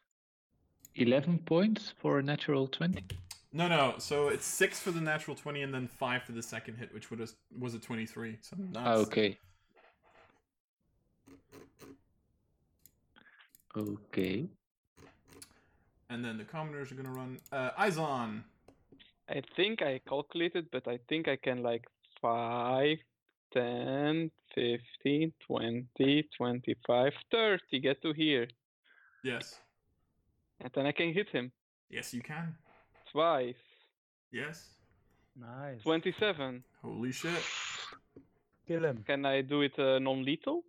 [0.96, 3.04] 11 points for a natural 20?
[3.52, 3.94] No, no.
[3.98, 7.10] So it's 6 for the natural 20 and then 5 for the second hit, which
[7.10, 8.38] would have, was a 23.
[8.40, 9.38] So that's, Okay.
[13.76, 14.48] Okay.
[16.08, 17.38] And then the commoners are going to run.
[17.52, 18.42] Uh, Izon.
[19.28, 21.84] I think I calculated, but I think I can like
[22.22, 22.96] 5,
[23.52, 28.46] 10, 15, 20, 25, 30 get to here.
[29.24, 29.60] Yes.
[30.60, 31.52] And then I can hit him
[31.90, 32.54] Yes, you can.
[33.12, 33.54] twice.
[34.32, 34.70] Yes.
[35.38, 35.82] Nice.
[35.82, 36.62] 27.
[36.82, 37.42] Holy shit.
[38.66, 39.04] Kill him.
[39.06, 40.62] Can I do it uh, non lethal?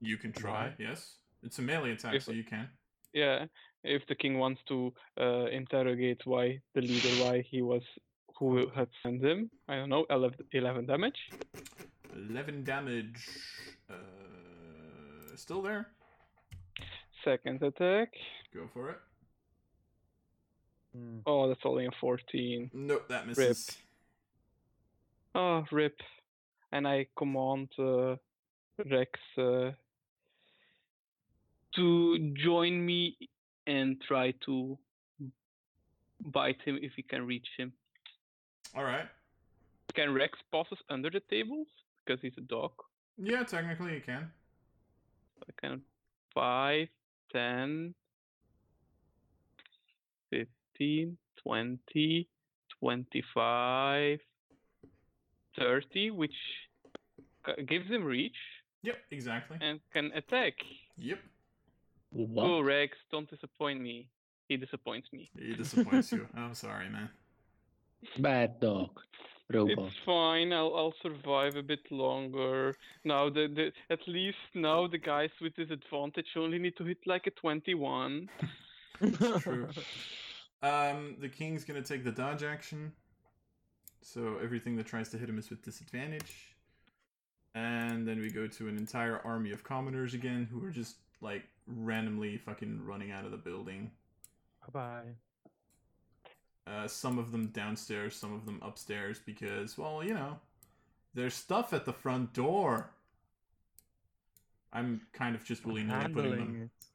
[0.00, 0.66] You can try.
[0.68, 0.74] Why?
[0.78, 1.16] Yes.
[1.42, 2.68] It's a melee attack, If- so you can.
[3.12, 3.46] Yeah.
[3.84, 7.82] If the king wants to uh, interrogate why the leader, why he was,
[8.38, 9.50] who had sent him.
[9.68, 11.18] I don't know, 11, 11 damage.
[12.14, 13.26] 11 damage.
[13.90, 13.94] Uh,
[15.36, 15.88] still there.
[17.24, 18.10] Second attack.
[18.54, 18.98] Go for it.
[20.94, 21.18] Hmm.
[21.26, 22.70] Oh, that's only a 14.
[22.74, 23.76] Nope, that misses.
[25.34, 25.98] Oh, rip.
[26.70, 28.16] And I command uh,
[28.90, 29.70] Rex uh,
[31.74, 33.16] to join me
[33.66, 34.78] and try to
[36.20, 37.72] bite him if he can reach him.
[38.76, 39.08] All right.
[39.94, 41.66] Can Rex passes under the tables?
[42.04, 42.72] Because he's a dog.
[43.18, 44.30] Yeah, technically he can.
[45.42, 45.82] I can
[46.34, 46.88] 5,
[47.32, 47.94] 10,
[50.78, 52.28] 15, 20,
[52.80, 54.18] 25,
[55.58, 56.34] 30, which
[57.68, 58.36] gives him reach
[58.82, 59.58] Yep, exactly.
[59.60, 60.54] and can attack.
[60.96, 61.18] Yep.
[62.10, 62.44] What?
[62.44, 64.08] Oh, Rex, don't disappoint me.
[64.48, 65.30] He disappoints me.
[65.38, 66.26] He disappoints you.
[66.36, 67.08] I'm sorry, man.
[68.18, 68.90] Bad dog.
[69.50, 69.86] robot.
[69.86, 70.52] It's fine.
[70.52, 72.74] I'll I'll survive a bit longer.
[73.04, 77.26] Now the, the at least now the guys with disadvantage only need to hit like
[77.28, 78.28] a twenty-one.
[79.40, 79.68] True.
[80.62, 82.92] Um, the king's gonna take the dodge action.
[84.00, 86.56] So everything that tries to hit him is with disadvantage.
[87.54, 91.42] And then we go to an entire army of commoners again, who are just like
[91.66, 93.90] randomly fucking running out of the building.
[94.72, 96.72] Bye bye.
[96.72, 100.38] Uh, some of them downstairs, some of them upstairs, because, well, you know,
[101.12, 102.90] there's stuff at the front door.
[104.72, 106.62] I'm kind of just willy nilly putting them.
[106.62, 106.86] it.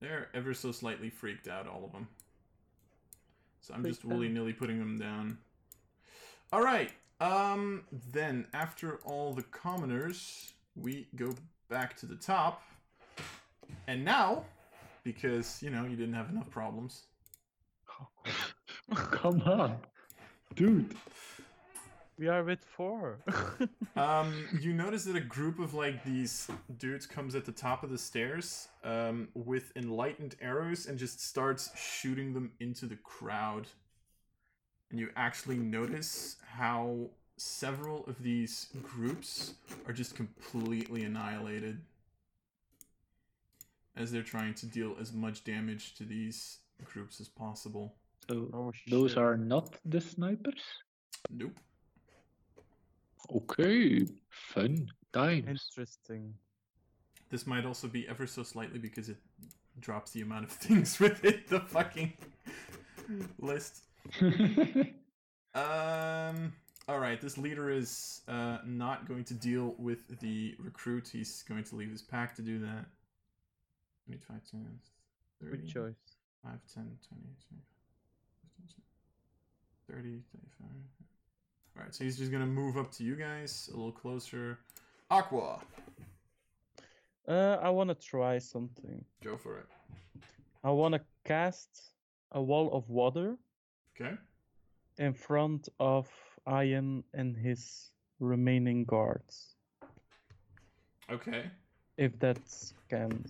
[0.00, 2.08] They're ever so slightly freaked out, all of them.
[3.60, 5.38] So I'm just willy nilly putting them down.
[6.52, 6.90] All right.
[7.20, 7.84] Um.
[8.12, 11.34] Then after all the commoners, we go
[11.68, 12.62] back to the top.
[13.88, 14.44] And now,
[15.02, 17.02] because you know you didn't have enough problems,
[18.94, 19.76] Come on,
[20.54, 20.94] dude.
[22.18, 23.20] We are with four.
[23.96, 27.90] um, you notice that a group of like these dudes comes at the top of
[27.90, 33.68] the stairs um, with enlightened arrows and just starts shooting them into the crowd.
[34.90, 39.54] And you actually notice how several of these groups
[39.86, 41.80] are just completely annihilated
[43.96, 47.94] as they're trying to deal as much damage to these groups as possible.
[48.28, 50.62] So oh, those are not the snipers.
[51.30, 51.52] Nope.
[53.34, 55.46] Okay, fun times.
[55.48, 56.34] interesting.
[57.30, 59.18] This might also be ever so slightly because it
[59.80, 62.12] drops the amount of things within the fucking
[63.38, 63.84] list.
[65.54, 66.52] Um.
[66.88, 67.20] All right.
[67.20, 71.08] This leader is uh, not going to deal with the recruit.
[71.12, 72.86] He's going to leave his pack to do that.
[74.06, 74.66] 25, 10,
[75.42, 75.94] 30, Good choice.
[76.44, 77.60] 5, 10, 20, 25,
[79.90, 80.68] 30, 35.
[81.78, 81.94] All right.
[81.94, 84.58] So he's just to move up to you guys a little closer.
[85.10, 85.60] Aqua,
[87.26, 89.04] Uh, I want to try something.
[89.22, 89.66] go for it.
[90.64, 91.92] I want to cast
[92.32, 93.36] a wall of water
[93.94, 94.16] Okay.
[94.98, 96.08] in front of
[96.50, 99.56] Eon and his remaining guards.
[101.10, 101.50] Okay.
[101.96, 103.24] If that's can.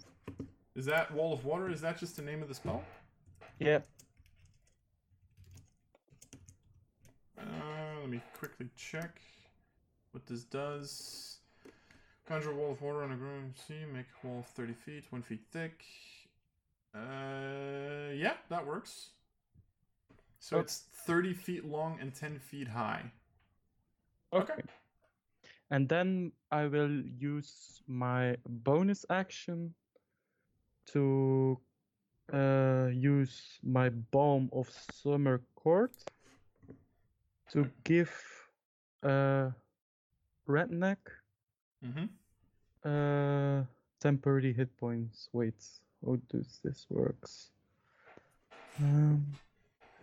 [0.75, 1.69] Is that wall of water?
[1.71, 2.85] Is that just the name of the spell?
[3.59, 3.81] Yeah.
[7.37, 7.43] Uh,
[8.01, 9.21] let me quickly check
[10.13, 11.39] what this does.
[12.27, 15.05] Conjure a wall of water on a ground sea, make a wall of 30 feet,
[15.11, 15.83] 1 feet thick.
[16.95, 19.11] Uh, yeah, that works.
[20.39, 20.65] So Okay.
[20.65, 23.11] it's 30 feet long and 10 feet high.
[24.33, 24.55] Okay.
[25.71, 29.75] And then I will use my bonus action
[30.93, 31.59] to
[32.33, 35.93] uh, use my Balm of Summer Court
[37.53, 38.11] to give
[39.03, 39.51] uh,
[40.49, 40.99] Redneck
[41.85, 42.07] Mm-hmm.
[42.85, 43.63] uh,
[44.01, 45.29] temporary hit points.
[45.33, 45.55] Wait,
[46.05, 47.51] how does this works?
[48.81, 49.25] Um,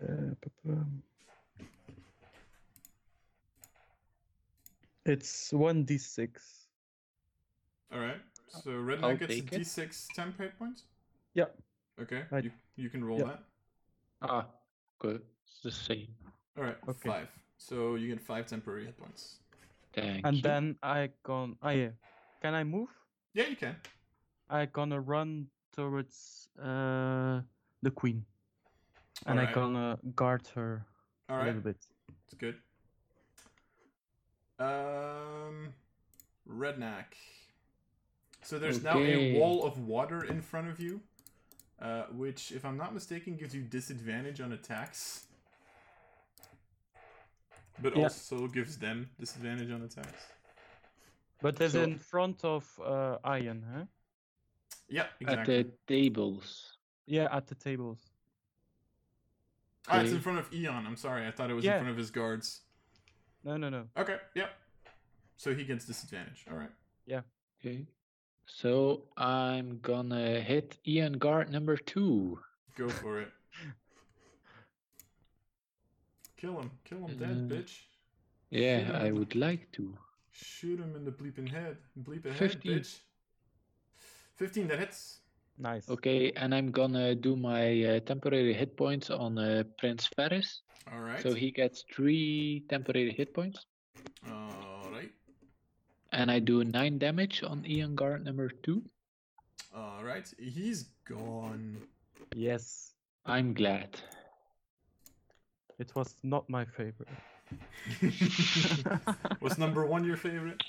[0.02, 0.74] uh.
[5.06, 6.68] It's one d six.
[7.94, 8.22] Alright.
[8.48, 9.62] So Redneck gets take it.
[9.62, 10.84] d6 temp hit points?
[11.34, 11.46] Yeah.
[12.02, 12.24] Okay.
[12.32, 13.26] I- You, you can roll yeah.
[13.26, 13.44] that.
[14.22, 14.46] ah,
[15.00, 15.22] good.
[15.46, 16.08] It's the same.
[16.58, 17.10] Alright, Okay.
[17.10, 17.28] 5.
[17.58, 19.40] So you get 5 temporary hit points.
[19.94, 20.42] Thank And you.
[20.42, 21.56] then I gon.
[21.62, 21.92] Ah yeah.
[22.42, 22.90] Can I move?
[23.34, 23.76] Yeah, you can.
[24.50, 27.42] I gonna run towards uh
[27.82, 28.26] the queen,
[29.26, 29.56] and I Alright.
[29.56, 30.86] gonna guard her
[31.30, 31.48] a Alright.
[31.48, 31.78] little bit.
[32.26, 32.56] It's good.
[34.60, 35.74] Um,
[36.50, 37.06] redneck.
[38.42, 41.02] So there's now a wall of water in front of you,
[41.82, 45.26] uh, which, if I'm not mistaken, gives you disadvantage on attacks,
[47.82, 48.04] but Yeah.
[48.04, 50.24] also gives them disadvantage on attacks.
[51.42, 53.86] But it's So- in front of uh Eon, huh?
[54.88, 55.60] Yeah, exactly.
[55.60, 56.78] At the tables.
[57.06, 58.00] Yeah, at the tables.
[59.88, 60.86] Ah, it's in front of Eon.
[60.88, 61.76] I'm sorry, I thought it was Yeah.
[61.76, 62.62] in front of his guards.
[63.44, 63.88] No, no, no.
[63.96, 64.50] Okay, yeah.
[65.38, 66.46] So he gets disadvantage.
[66.50, 66.72] All right.
[67.06, 67.22] Yeah.
[67.60, 67.86] Okay.
[68.48, 72.40] So I'm gonna hit Eon Guard number two.
[72.76, 73.32] Go for it.
[76.38, 76.72] Kill him.
[76.84, 77.82] Kill him dead, Uh, bitch.
[78.50, 79.16] Yeah, Shoot I him.
[79.16, 79.98] would like to.
[80.32, 81.78] Shoot him in the bleeping head.
[81.98, 82.72] Bleep ahead, 15.
[82.80, 83.00] bitch.
[84.36, 85.20] 15, that hits.
[85.58, 85.90] Nice.
[85.90, 90.62] Okay, and I'm gonna do my uh, temporary hit points on uh, Prince Ferris.
[90.92, 91.22] Alright.
[91.24, 93.66] So he gets three temporary hit points.
[94.30, 95.12] Alright.
[96.12, 98.84] And I do nine damage on Eon Guard number two.
[99.76, 100.34] Alright.
[100.38, 101.78] He's gone.
[102.36, 102.92] Yes.
[103.26, 103.98] I'm glad.
[105.78, 107.10] It was not my favorite.
[109.42, 110.64] Was number one your favorite?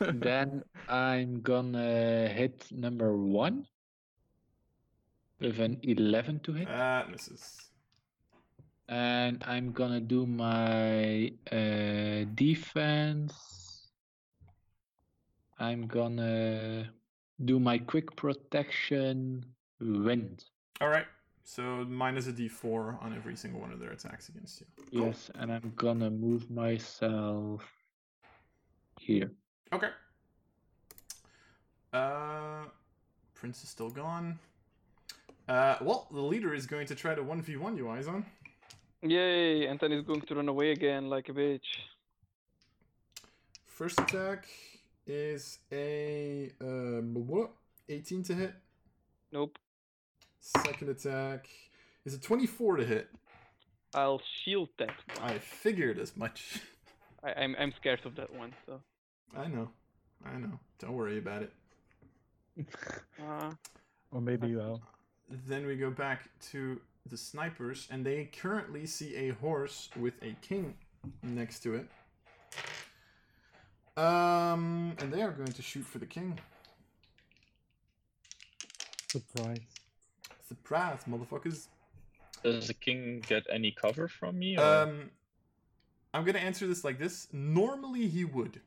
[0.00, 3.66] then I'm gonna hit number one
[5.40, 6.68] with an 11 to hit.
[6.68, 7.70] that misses.
[8.88, 13.34] and I'm gonna do my uh, defense.
[15.58, 16.88] I'm gonna
[17.44, 19.44] do my quick protection
[19.80, 20.44] wind.
[20.80, 21.06] All right.
[21.48, 24.66] So minus a d4 on every single one of their attacks against you.
[24.92, 25.06] Cool.
[25.06, 27.64] Yes, and I'm gonna move myself
[29.00, 29.30] here.
[29.72, 29.88] Okay.
[31.90, 32.64] Uh,
[33.34, 34.38] Prince is still gone.
[35.48, 38.26] Uh, well, the leader is going to try to 1v1 you, Izon.
[39.00, 39.68] Yay!
[39.68, 41.68] and then he's going to run away again like a bitch.
[43.64, 44.46] First attack
[45.06, 47.46] is a uh, blah, blah,
[47.88, 48.52] 18 to hit.
[49.32, 49.58] Nope.
[50.40, 51.48] Second attack
[52.04, 53.08] is a 24 to hit.
[53.94, 54.90] I'll shield that.
[55.20, 55.30] one.
[55.30, 56.60] I figured as much.
[57.24, 58.52] I, I'm I'm scared of that one.
[58.66, 58.80] So.
[59.36, 59.68] I know.
[60.24, 60.58] I know.
[60.78, 61.52] Don't worry about it.
[63.20, 63.52] Uh,
[64.10, 64.82] Or maybe you will.
[65.46, 70.34] Then we go back to the snipers, and they currently see a horse with a
[70.42, 70.74] king
[71.22, 71.86] next to it.
[74.02, 76.38] Um, and they are going to shoot for the king.
[79.10, 79.60] Surprise.
[80.48, 81.66] Surprise, motherfuckers!
[82.42, 84.56] Does the king get any cover from me?
[84.56, 84.64] Or?
[84.64, 85.10] Um,
[86.14, 87.28] I'm gonna answer this like this.
[87.32, 88.62] Normally, he would.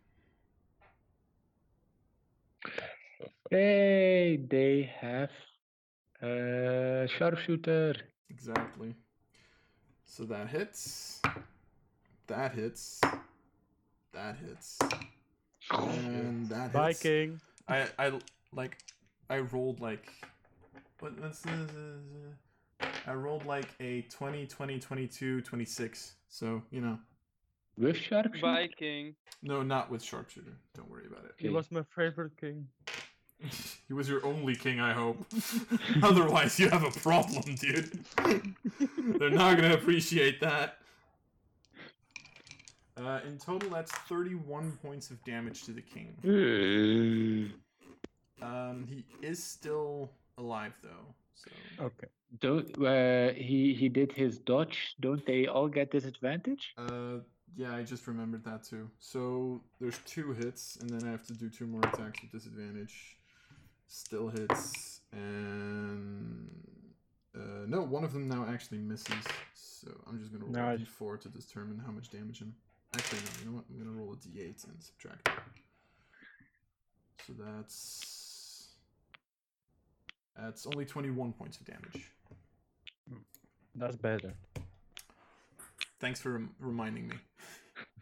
[3.49, 5.31] Hey, they have
[6.21, 7.95] a sharpshooter.
[8.29, 8.93] Exactly.
[10.05, 11.19] So that hits.
[12.27, 13.01] That hits.
[14.13, 14.77] That hits.
[15.71, 16.73] And that hits.
[16.73, 17.41] Viking.
[17.67, 18.19] I I
[18.53, 18.77] like
[19.29, 20.11] I rolled like
[21.01, 21.69] what what's this?
[23.05, 26.13] I rolled like a 20, 20, 22, 26.
[26.29, 26.97] So, you know.
[27.77, 28.39] With sharpshooter?
[28.39, 29.15] Viking.
[29.41, 30.53] No, not with sharpshooter.
[30.75, 31.31] Don't worry about it.
[31.37, 32.67] He was my favorite king.
[33.87, 35.25] he was your only king, I hope.
[36.03, 38.05] Otherwise, you have a problem, dude.
[39.19, 40.77] They're not gonna appreciate that.
[42.97, 47.51] Uh, in total, that's 31 points of damage to the king.
[48.41, 51.15] Um, he is still alive though.
[51.35, 52.07] So, Okay.
[52.39, 54.95] Don't uh, he he did his dodge?
[55.01, 56.73] Don't they all get disadvantage?
[56.77, 57.17] uh,
[57.57, 58.89] yeah, I just remembered that too.
[58.99, 63.17] So there's two hits, and then I have to do two more attacks with disadvantage.
[63.87, 66.49] Still hits, and
[67.35, 69.25] uh, no, one of them now actually misses.
[69.53, 70.87] So I'm just gonna roll a Nice.
[71.01, 72.53] d4 to determine how much damage I'm.
[72.95, 73.31] Actually, no.
[73.39, 73.65] You know what?
[73.69, 75.27] I'm gonna roll a d8 and subtract.
[75.27, 75.33] It.
[77.27, 78.20] So that's
[80.37, 82.11] that's only 21 points of damage.
[83.75, 84.33] That's better.
[85.99, 87.15] Thanks for rem- reminding me.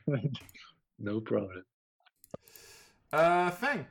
[1.00, 1.64] no problem.
[3.12, 3.86] Uh, Fang.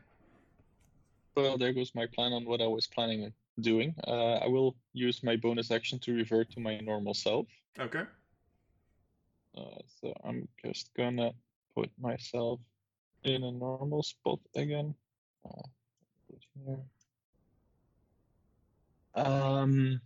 [1.37, 3.95] Well, there goes my plan on what I was planning on doing.
[4.07, 7.47] Uh, I will use my bonus action to revert to my normal self.
[7.79, 8.03] Okay.
[9.57, 11.33] Uh, so I'm just gonna
[11.77, 12.61] put myself
[13.25, 14.95] in a normal spot again.
[15.45, 15.63] Uh,
[16.29, 16.79] put here.
[19.15, 20.01] Um.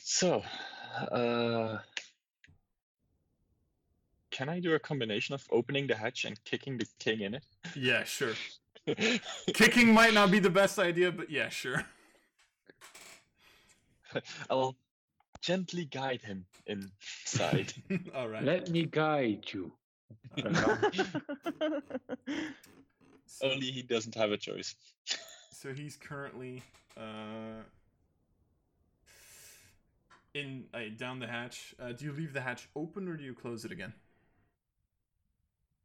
[0.00, 0.42] So,
[1.10, 1.78] uh,
[4.30, 7.44] can I do a combination of opening the hatch and kicking the king in it?
[7.74, 8.34] Yeah, sure.
[9.54, 11.84] Kicking might not be the best idea, but yeah, sure.
[14.50, 14.76] I'll
[15.40, 17.72] gently guide him inside.
[18.14, 18.42] All right.
[18.42, 19.72] Let me guide you.
[23.42, 24.74] Only he doesn't have a choice.
[25.64, 26.62] So he's currently
[26.94, 27.62] uh
[30.34, 31.74] in uh, down the hatch.
[31.80, 33.94] Uh, do you leave the hatch open or do you close it again?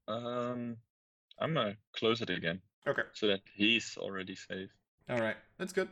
[0.09, 0.75] Um,
[1.39, 3.03] I'm gonna close it again Okay.
[3.13, 4.69] so that he's already safe.
[5.09, 5.37] All right.
[5.57, 5.87] That's good.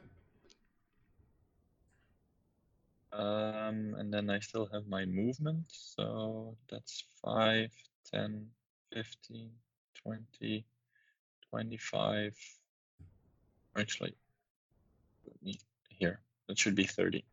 [3.14, 7.72] Um, and then I still have my movement, so that's 5,
[8.12, 8.48] 10,
[8.92, 9.52] 15,
[10.04, 10.66] 20,
[11.50, 12.57] 25.
[13.78, 14.16] Actually,
[15.28, 15.60] let me
[15.90, 16.20] here.
[16.48, 17.24] That should be 30.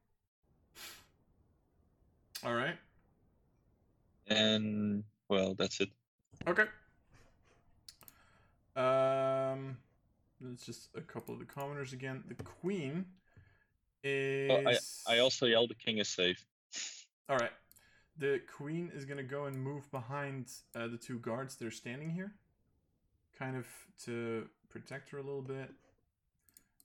[2.44, 2.76] All right.
[4.26, 5.88] And well, that's it.
[6.46, 6.64] Okay.
[8.76, 9.76] Um,
[10.52, 12.22] it's just a couple of the commoners again.
[12.28, 13.06] The queen
[14.02, 14.50] is.
[14.50, 16.44] Oh, I I also yell the king is safe.
[17.28, 17.52] All right.
[18.18, 21.56] The queen is gonna go and move behind uh, the two guards.
[21.56, 22.34] They're standing here,
[23.38, 23.66] kind of
[24.04, 25.70] to protect her a little bit.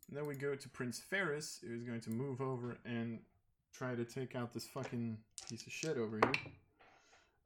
[0.10, 3.20] And then we go to Prince Ferris, who's going to move over and
[3.72, 6.34] try to take out this fucking piece of shit over here.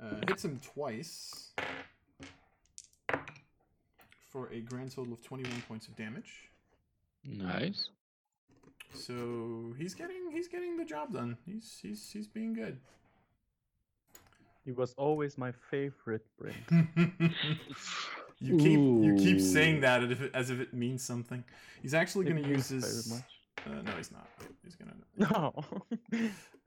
[0.01, 1.51] Uh, hits him twice
[4.31, 6.49] for a grand total of 21 points of damage.
[7.25, 7.89] Nice.
[8.93, 11.37] So he's getting he's getting the job done.
[11.45, 12.77] He's he's he's being good.
[14.63, 16.69] He was always my favorite Brink.
[18.43, 21.43] you keep you keep saying that as if it, as if it means something.
[21.81, 23.11] He's actually going to use his.
[23.65, 24.27] Uh, no, he's not.
[24.63, 24.93] He's gonna.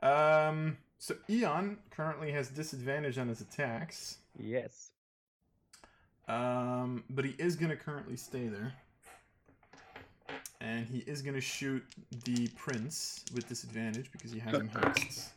[0.03, 0.09] No.
[0.09, 0.79] Um.
[0.99, 4.19] So Eon currently has disadvantage on his attacks.
[4.39, 4.91] yes.
[6.29, 8.73] Um, but he is gonna currently stay there,
[10.61, 11.85] and he is gonna shoot
[12.25, 15.29] the prince with disadvantage because he has him hexed.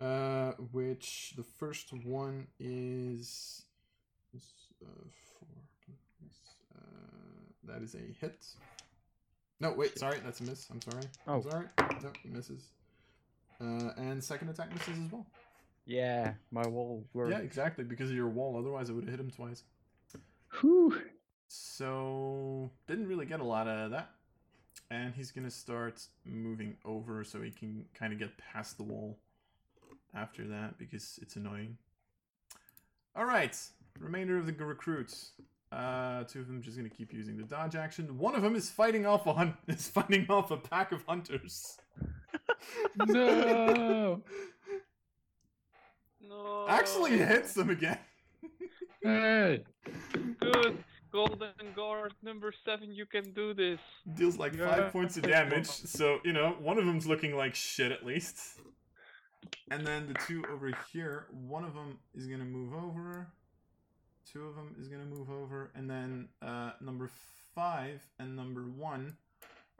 [0.00, 3.62] Uh, which the first one is
[4.84, 4.86] uh,
[5.38, 5.94] four.
[6.76, 8.44] Uh, that is a hit.
[9.60, 10.68] No, wait, sorry, that's a miss.
[10.70, 11.04] I'm sorry.
[11.26, 11.34] Oh.
[11.34, 11.66] I'm sorry.
[12.02, 12.62] No, he misses.
[13.60, 15.26] Uh, and second attack misses as well.
[15.84, 17.32] Yeah, my wall worked.
[17.32, 18.56] Yeah, exactly, because of your wall.
[18.58, 19.64] Otherwise, I would have hit him twice.
[20.60, 21.00] Whew.
[21.48, 24.10] So didn't really get a lot out of that.
[24.90, 29.18] And he's gonna start moving over so he can kind of get past the wall
[30.14, 31.76] after that because it's annoying.
[33.16, 33.58] All right,
[33.98, 35.32] remainder of the recruits.
[35.70, 38.16] Uh, two of them just gonna keep using the dodge action.
[38.18, 39.54] One of them is fighting off a hunt.
[39.68, 41.76] Is fighting off a pack of hunters.
[43.06, 44.22] No.
[46.20, 46.66] No.
[46.68, 47.98] Actually hits them again.
[49.02, 49.62] Hey.
[50.40, 50.82] Good.
[51.12, 53.78] Golden guard number seven, you can do this.
[54.14, 54.74] Deals like Yeah.
[54.74, 55.66] five points of damage.
[55.68, 58.58] So, you know, one of them's looking like shit at least.
[59.70, 63.28] And then the two over here, one of them is going to move over.
[64.30, 65.70] Two of them is going to move over.
[65.74, 67.10] And then uh, number
[67.54, 69.16] five and number one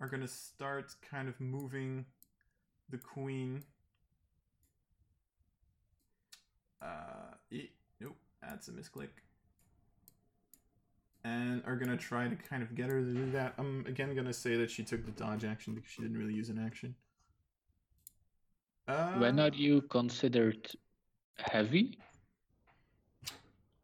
[0.00, 2.06] are going to start kind of moving
[2.90, 3.62] the queen.
[6.80, 7.70] Uh, e-
[8.00, 9.08] nope, that's a misclick
[11.24, 13.54] and are gonna try to kind of get her to do that.
[13.58, 16.48] I'm again gonna say that she took the dodge action because she didn't really use
[16.48, 16.94] an action.
[18.86, 20.70] Uh, When are you considered
[21.38, 21.98] heavy?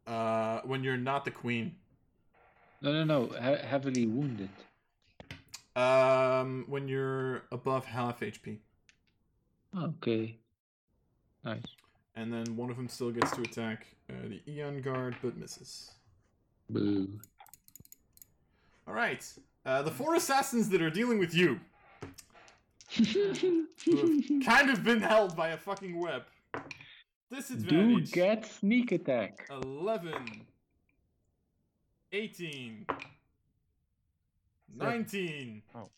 [0.07, 1.75] Uh, when you're not the queen.
[2.81, 3.27] No, no, no.
[3.27, 4.49] He- heavily wounded.
[5.75, 8.59] Um, when you're above half HP,
[9.77, 10.37] Okay.
[11.43, 11.63] Nice.
[12.15, 15.91] and then one of them still gets to attack uh, the Eon guard but misses.
[16.69, 17.19] Boo.
[18.87, 19.27] All right,
[19.65, 21.59] uh, the four assassins that are dealing with you,
[22.95, 26.23] who have kind of been held by a fucking web.
[27.35, 28.11] Do Disadvantage.
[28.11, 29.47] get sneak attack.
[29.49, 30.45] 11
[32.11, 32.85] 18
[34.77, 35.89] 19 Oh.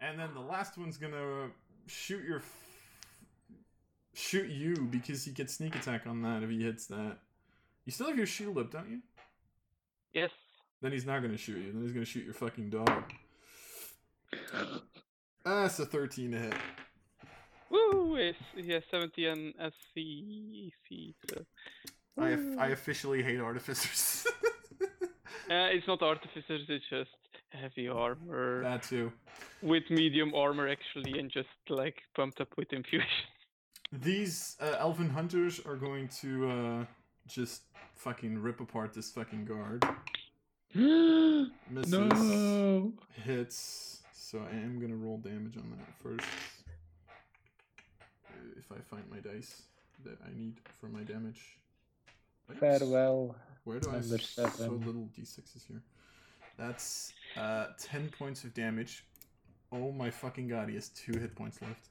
[0.00, 1.50] and then the last one's gonna
[1.86, 2.66] shoot your f-
[4.14, 7.18] shoot you because he gets sneak attack on that if he hits that.
[7.84, 9.00] You still have your shield up don't you?
[10.12, 10.30] Yes.
[10.80, 11.72] then he's not gonna shoot you.
[11.72, 13.12] Then he's gonna shoot your fucking dog.
[15.44, 16.54] That's a 13 to hit
[17.72, 18.18] Woo!
[18.18, 21.14] Yes, he has 70 and SC.
[21.30, 21.44] So.
[22.18, 24.26] I, I officially hate artificers
[25.50, 27.10] Uh, it's not artificers, it's just
[27.50, 28.62] heavy armor.
[28.62, 29.12] that too
[29.60, 33.08] With medium armor, actually, and just like pumped up with infusion.
[33.92, 36.84] These uh, elven hunters are going to uh,
[37.26, 37.62] just
[37.96, 39.84] fucking rip apart this fucking guard.
[40.74, 41.92] Misses.
[41.92, 42.92] no.
[43.24, 44.02] Hits.
[44.12, 46.26] So I am gonna roll damage on that first.
[48.64, 49.62] If I find my dice
[50.04, 51.58] that I need for my damage.
[52.50, 52.60] Oops.
[52.60, 53.36] Farewell.
[53.64, 55.82] Where do I have so little d6s here?
[56.58, 59.04] That's uh, 10 points of damage.
[59.70, 61.88] Oh my fucking god, he has two hit points left.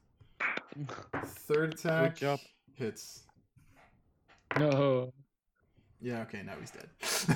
[1.26, 2.16] Third attack.
[2.16, 2.40] job.
[2.76, 3.24] Hits.
[4.60, 5.14] No.
[6.02, 6.90] Yeah, okay, now he's dead.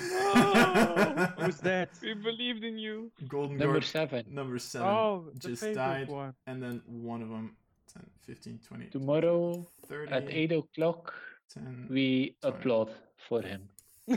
[0.04, 1.28] Oh!
[1.40, 1.90] Who's that?
[2.02, 3.12] we believed in you.
[3.28, 4.26] Golden Number Guard seven.
[4.30, 6.08] number 7 Oh, the just died.
[6.10, 6.34] one.
[6.48, 7.56] And then one of them
[7.96, 11.14] 10, 15, 20, Tomorrow 30, at 8 o'clock,
[11.54, 11.88] 10.
[11.90, 12.54] we Sorry.
[12.54, 12.92] applaud
[13.28, 13.70] for him.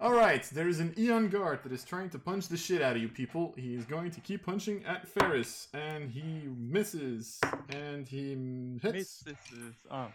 [0.00, 3.00] Alright, there is an Eon Guard that is trying to punch the shit out of
[3.02, 3.54] you people.
[3.56, 8.34] He is going to keep punching at Ferris, and he misses, and he
[8.82, 9.24] hits.
[9.24, 9.74] Misses.
[9.90, 10.08] Oh,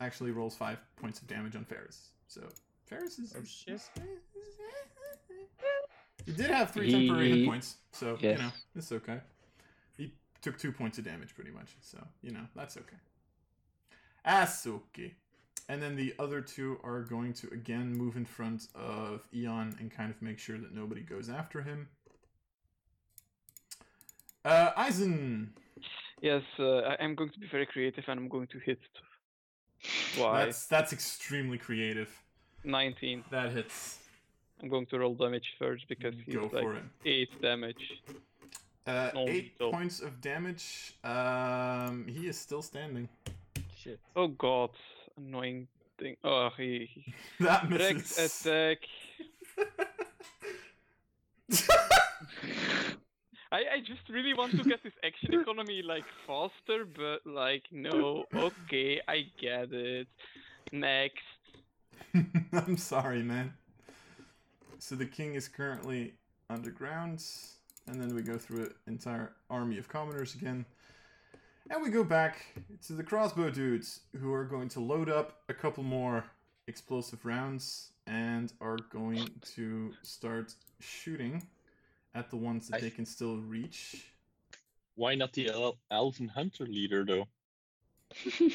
[0.00, 2.08] Actually, rolls five points of damage on Ferris.
[2.26, 2.40] So,
[2.86, 3.34] Ferris is.
[3.36, 3.82] Oh, shit.
[6.30, 8.36] He did have three temporary hit points, so, Yes.
[8.38, 9.20] you know, it's okay.
[9.96, 10.12] He
[10.42, 12.96] took two points of damage pretty much, so, you know, that's okay.
[14.24, 15.14] That's okay.
[15.68, 19.90] And then the other two are going to again move in front of Eon and
[19.90, 21.88] kind of make sure that nobody goes after him.
[24.44, 25.52] Uh, Eisen.
[26.22, 28.80] Yes, uh, I- I'm going to be very creative and I'm going to hit
[30.16, 30.44] twice.
[30.46, 32.10] That's that's extremely creative.
[32.64, 33.24] 19.
[33.30, 33.99] That hits.
[34.62, 36.82] I'm going to roll damage first because he's Go like for it.
[37.04, 38.02] 8 damage.
[38.86, 40.94] Uh, eight so- points of damage.
[41.04, 43.08] Um, he is still standing.
[43.76, 44.00] Shit.
[44.16, 44.70] Oh god,
[45.16, 46.16] annoying thing.
[46.24, 46.88] Oh, he.
[46.92, 48.46] he- That Rex misses.
[48.46, 48.78] attack.
[53.52, 58.24] I, I just really want to get this action economy like faster, but like no.
[58.34, 60.06] Okay, I get it.
[60.72, 61.18] Next.
[62.52, 63.52] I'm sorry, man.
[64.80, 66.14] So the king is currently
[66.48, 67.22] underground,
[67.86, 70.64] and then we go through an entire army of commoners again.
[71.70, 72.46] And we go back
[72.86, 76.24] to the crossbow dudes, who are going to load up a couple more
[76.66, 81.46] explosive rounds and are going to start shooting
[82.14, 84.06] at the ones that I- they can still reach.
[84.96, 87.28] Why not the El- Elven Hunter leader though?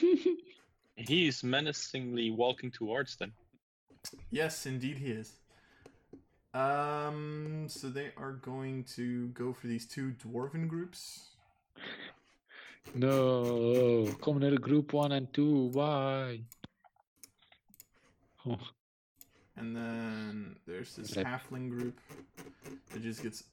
[0.97, 3.33] He is menacingly walking towards them.
[4.31, 5.33] Yes, indeed he is.
[6.55, 11.31] Um, so they are going to go for these two dwarven groups.
[12.95, 16.39] no, Commoner Group 1 and 2, why?
[18.47, 18.57] Oh,
[19.57, 21.25] And then there's this Rip.
[21.25, 21.97] halfling group
[22.91, 23.43] that just gets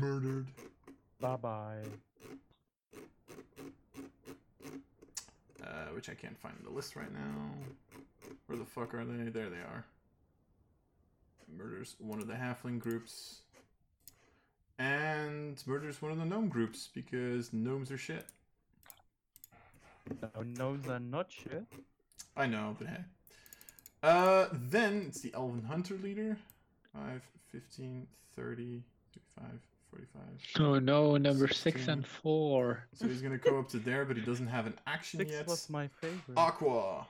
[0.00, 0.46] murdered.
[1.20, 1.82] Bye bye.
[5.60, 7.50] Uh, which I can't find in the list right now.
[8.46, 9.30] Where the fuck are they?
[9.30, 9.84] There they are.
[11.56, 13.42] Murders one of the halfling groups.
[14.78, 18.26] And murders one of the gnome groups because gnomes are shit.
[20.22, 21.64] No, gnomes are not shit.
[22.36, 23.04] I know, but hey.
[24.02, 26.36] Uh, then it's the Elven Hunter leader.
[26.94, 27.22] 5,
[27.52, 28.82] 15, 30,
[29.36, 30.22] 35, 45.
[30.60, 32.84] oh no, number 6 and 4.
[32.94, 35.46] So he's gonna go up to there, but he doesn't have an action Six yet.
[35.46, 36.36] was my favorite.
[36.36, 37.06] Aqua.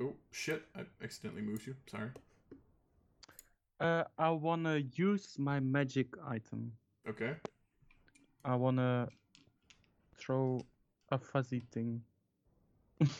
[0.00, 0.62] Oh shit!
[0.76, 1.74] I accidentally moved you.
[1.90, 2.10] Sorry.
[3.78, 6.72] Uh, I wanna use my magic item.
[7.08, 7.34] Okay.
[8.44, 9.08] I wanna
[10.18, 10.60] throw
[11.10, 12.02] a fuzzy thing.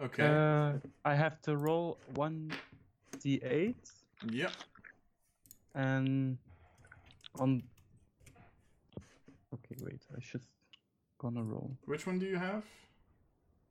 [0.00, 0.26] Okay.
[0.26, 0.72] Uh,
[1.04, 2.50] I have to roll one
[3.18, 3.74] d8
[4.30, 4.52] yep.
[5.74, 6.36] and
[7.38, 7.62] on.
[9.54, 10.02] Okay, wait.
[10.16, 10.42] I should
[11.18, 12.64] gonna roll Which one do you have?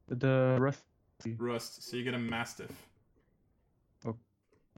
[0.08, 0.84] the rust.
[1.38, 1.84] Rust.
[1.84, 2.72] So you get a mastiff.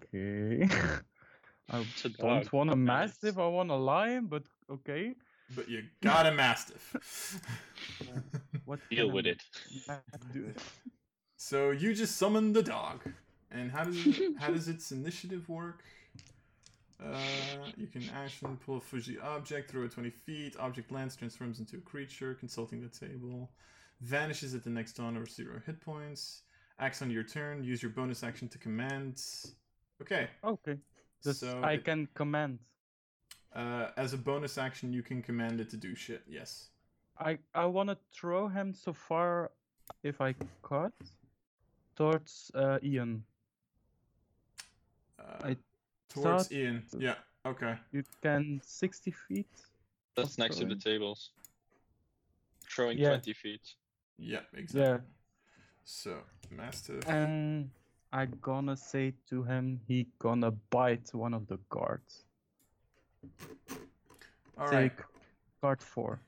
[0.04, 0.68] Okay.
[1.70, 1.86] I
[2.20, 3.38] don't want a mastiff.
[3.38, 5.16] I want a lion, but okay.
[5.56, 7.42] But you got a mastiff.
[8.66, 9.44] What Deal with it.
[9.88, 10.52] mastiff do?
[11.38, 13.02] so you just summon the dog.
[13.52, 13.98] And how does
[14.40, 15.84] how does its initiative work?
[17.04, 17.18] Uh,
[17.78, 20.56] you can action pull a fuzzy object, throw it 20 feet.
[20.60, 23.52] Object lands, transforms into a creature, consulting the table.
[24.02, 26.42] Vanishes at the next dawn or zero hit points.
[26.80, 27.64] Acts on your turn.
[27.64, 29.22] Use your bonus action to command.
[30.02, 30.28] Okay.
[30.44, 30.78] Okay.
[31.24, 32.60] Just so I it- can command.
[33.56, 36.24] uh, as a bonus action, you can command it to do shit.
[36.28, 36.70] Yes.
[37.18, 39.52] I I want to throw him so far,
[40.04, 40.92] if I cut,
[41.96, 43.24] towards uh, Eon.
[45.18, 45.58] Uh, I
[46.10, 46.84] towards Eon.
[46.98, 47.16] Yeah.
[47.46, 47.78] Okay.
[47.94, 49.48] You can 60 feet.
[50.16, 51.32] That's next to the tables.
[52.70, 53.10] Throwing Yeah.
[53.10, 53.76] 20 feet.
[54.18, 54.42] Yeah.
[54.54, 54.82] Exactly.
[54.82, 54.98] Yeah.
[55.86, 57.08] So mastiff.
[57.08, 57.70] And
[58.16, 62.24] I gonna say to him, he gonna bite one of the guards.
[64.58, 64.84] All right.
[64.96, 65.04] Take
[65.62, 66.22] guard four.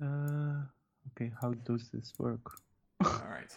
[0.00, 0.62] Uh,
[1.10, 1.32] okay.
[1.40, 2.52] How does this work?
[3.04, 3.52] All right.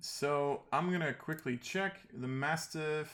[0.00, 1.98] So I'm gonna quickly check.
[2.14, 3.10] The mastiff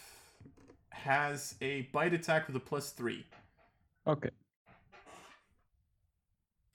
[0.90, 3.24] has a bite attack with a plus three.
[4.06, 4.30] Okay.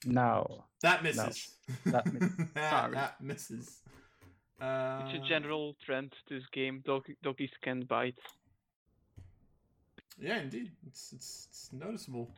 [0.03, 1.57] Now, That misses.
[1.85, 2.31] that misses.
[2.55, 2.93] that, Sorry.
[2.95, 3.81] that misses.
[4.61, 6.81] Uh, It's a general trend to this game.
[6.85, 8.19] Dog- doggies can bite.
[10.19, 10.71] Yeah, indeed.
[10.87, 12.29] It's it's, it's noticeable.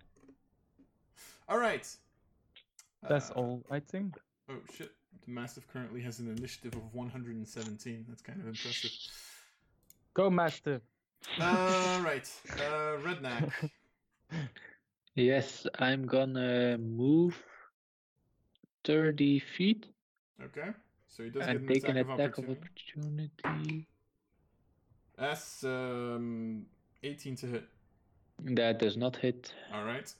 [1.50, 1.86] All right.
[3.10, 4.16] that's Uh, all I think.
[4.50, 4.92] Oh shit!
[5.26, 8.06] The mastiff currently has an initiative of 117.
[8.08, 8.92] That's kind of impressive.
[10.14, 10.82] Go, Mastiff.
[11.42, 12.30] All right.
[12.58, 13.52] Uh, Redneck.
[15.16, 17.36] Yes, I'm gonna move
[18.84, 19.86] 30 feet
[20.42, 20.70] Okay.
[21.16, 23.30] So he does and get take an an attack, attack of of opportunity.
[23.46, 23.88] opportunity.
[25.16, 26.66] That's um
[27.04, 27.64] 18 to hit.
[28.58, 29.54] That does not hit.
[29.72, 30.12] All right.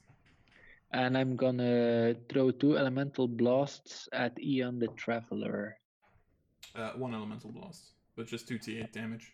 [0.92, 5.76] And I'm gonna throw two elemental blasts at Eon the Traveler.
[6.76, 9.32] Uh, one elemental blast, but just two d8 damage.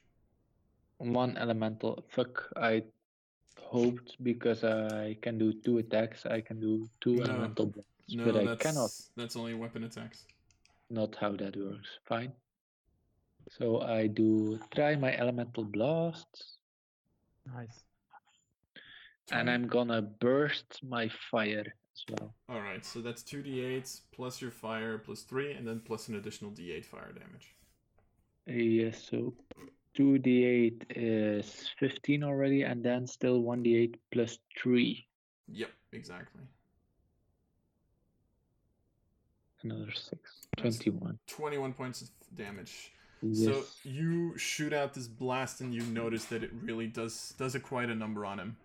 [0.96, 2.04] One elemental.
[2.08, 2.84] Fuck, I
[3.58, 7.24] hoped because I can do two attacks, I can do two No.
[7.24, 8.90] elemental blasts, No, but I cannot.
[9.16, 10.24] that's only weapon attacks.
[10.90, 11.88] Not how that works.
[12.08, 12.32] Fine.
[13.48, 16.58] So I do try my elemental blasts,
[17.46, 17.82] Nice.
[19.32, 21.64] and I'm gonna burst my fire
[21.94, 22.34] as well.
[22.48, 26.16] All right, so that's two d8s plus your fire plus three, and then plus an
[26.16, 27.54] additional d8 fire damage.
[28.46, 29.34] Yes, so
[29.94, 35.06] 2d8 is 15 already, and then still 1d8 plus 3.
[35.48, 36.42] Yep, exactly
[39.62, 40.46] another six.
[40.58, 41.18] 21.
[41.26, 42.92] 21 points of damage.
[43.22, 43.44] Yes.
[43.44, 47.60] So you shoot out this blast and you notice that it really does does a
[47.60, 48.56] quite a number on him.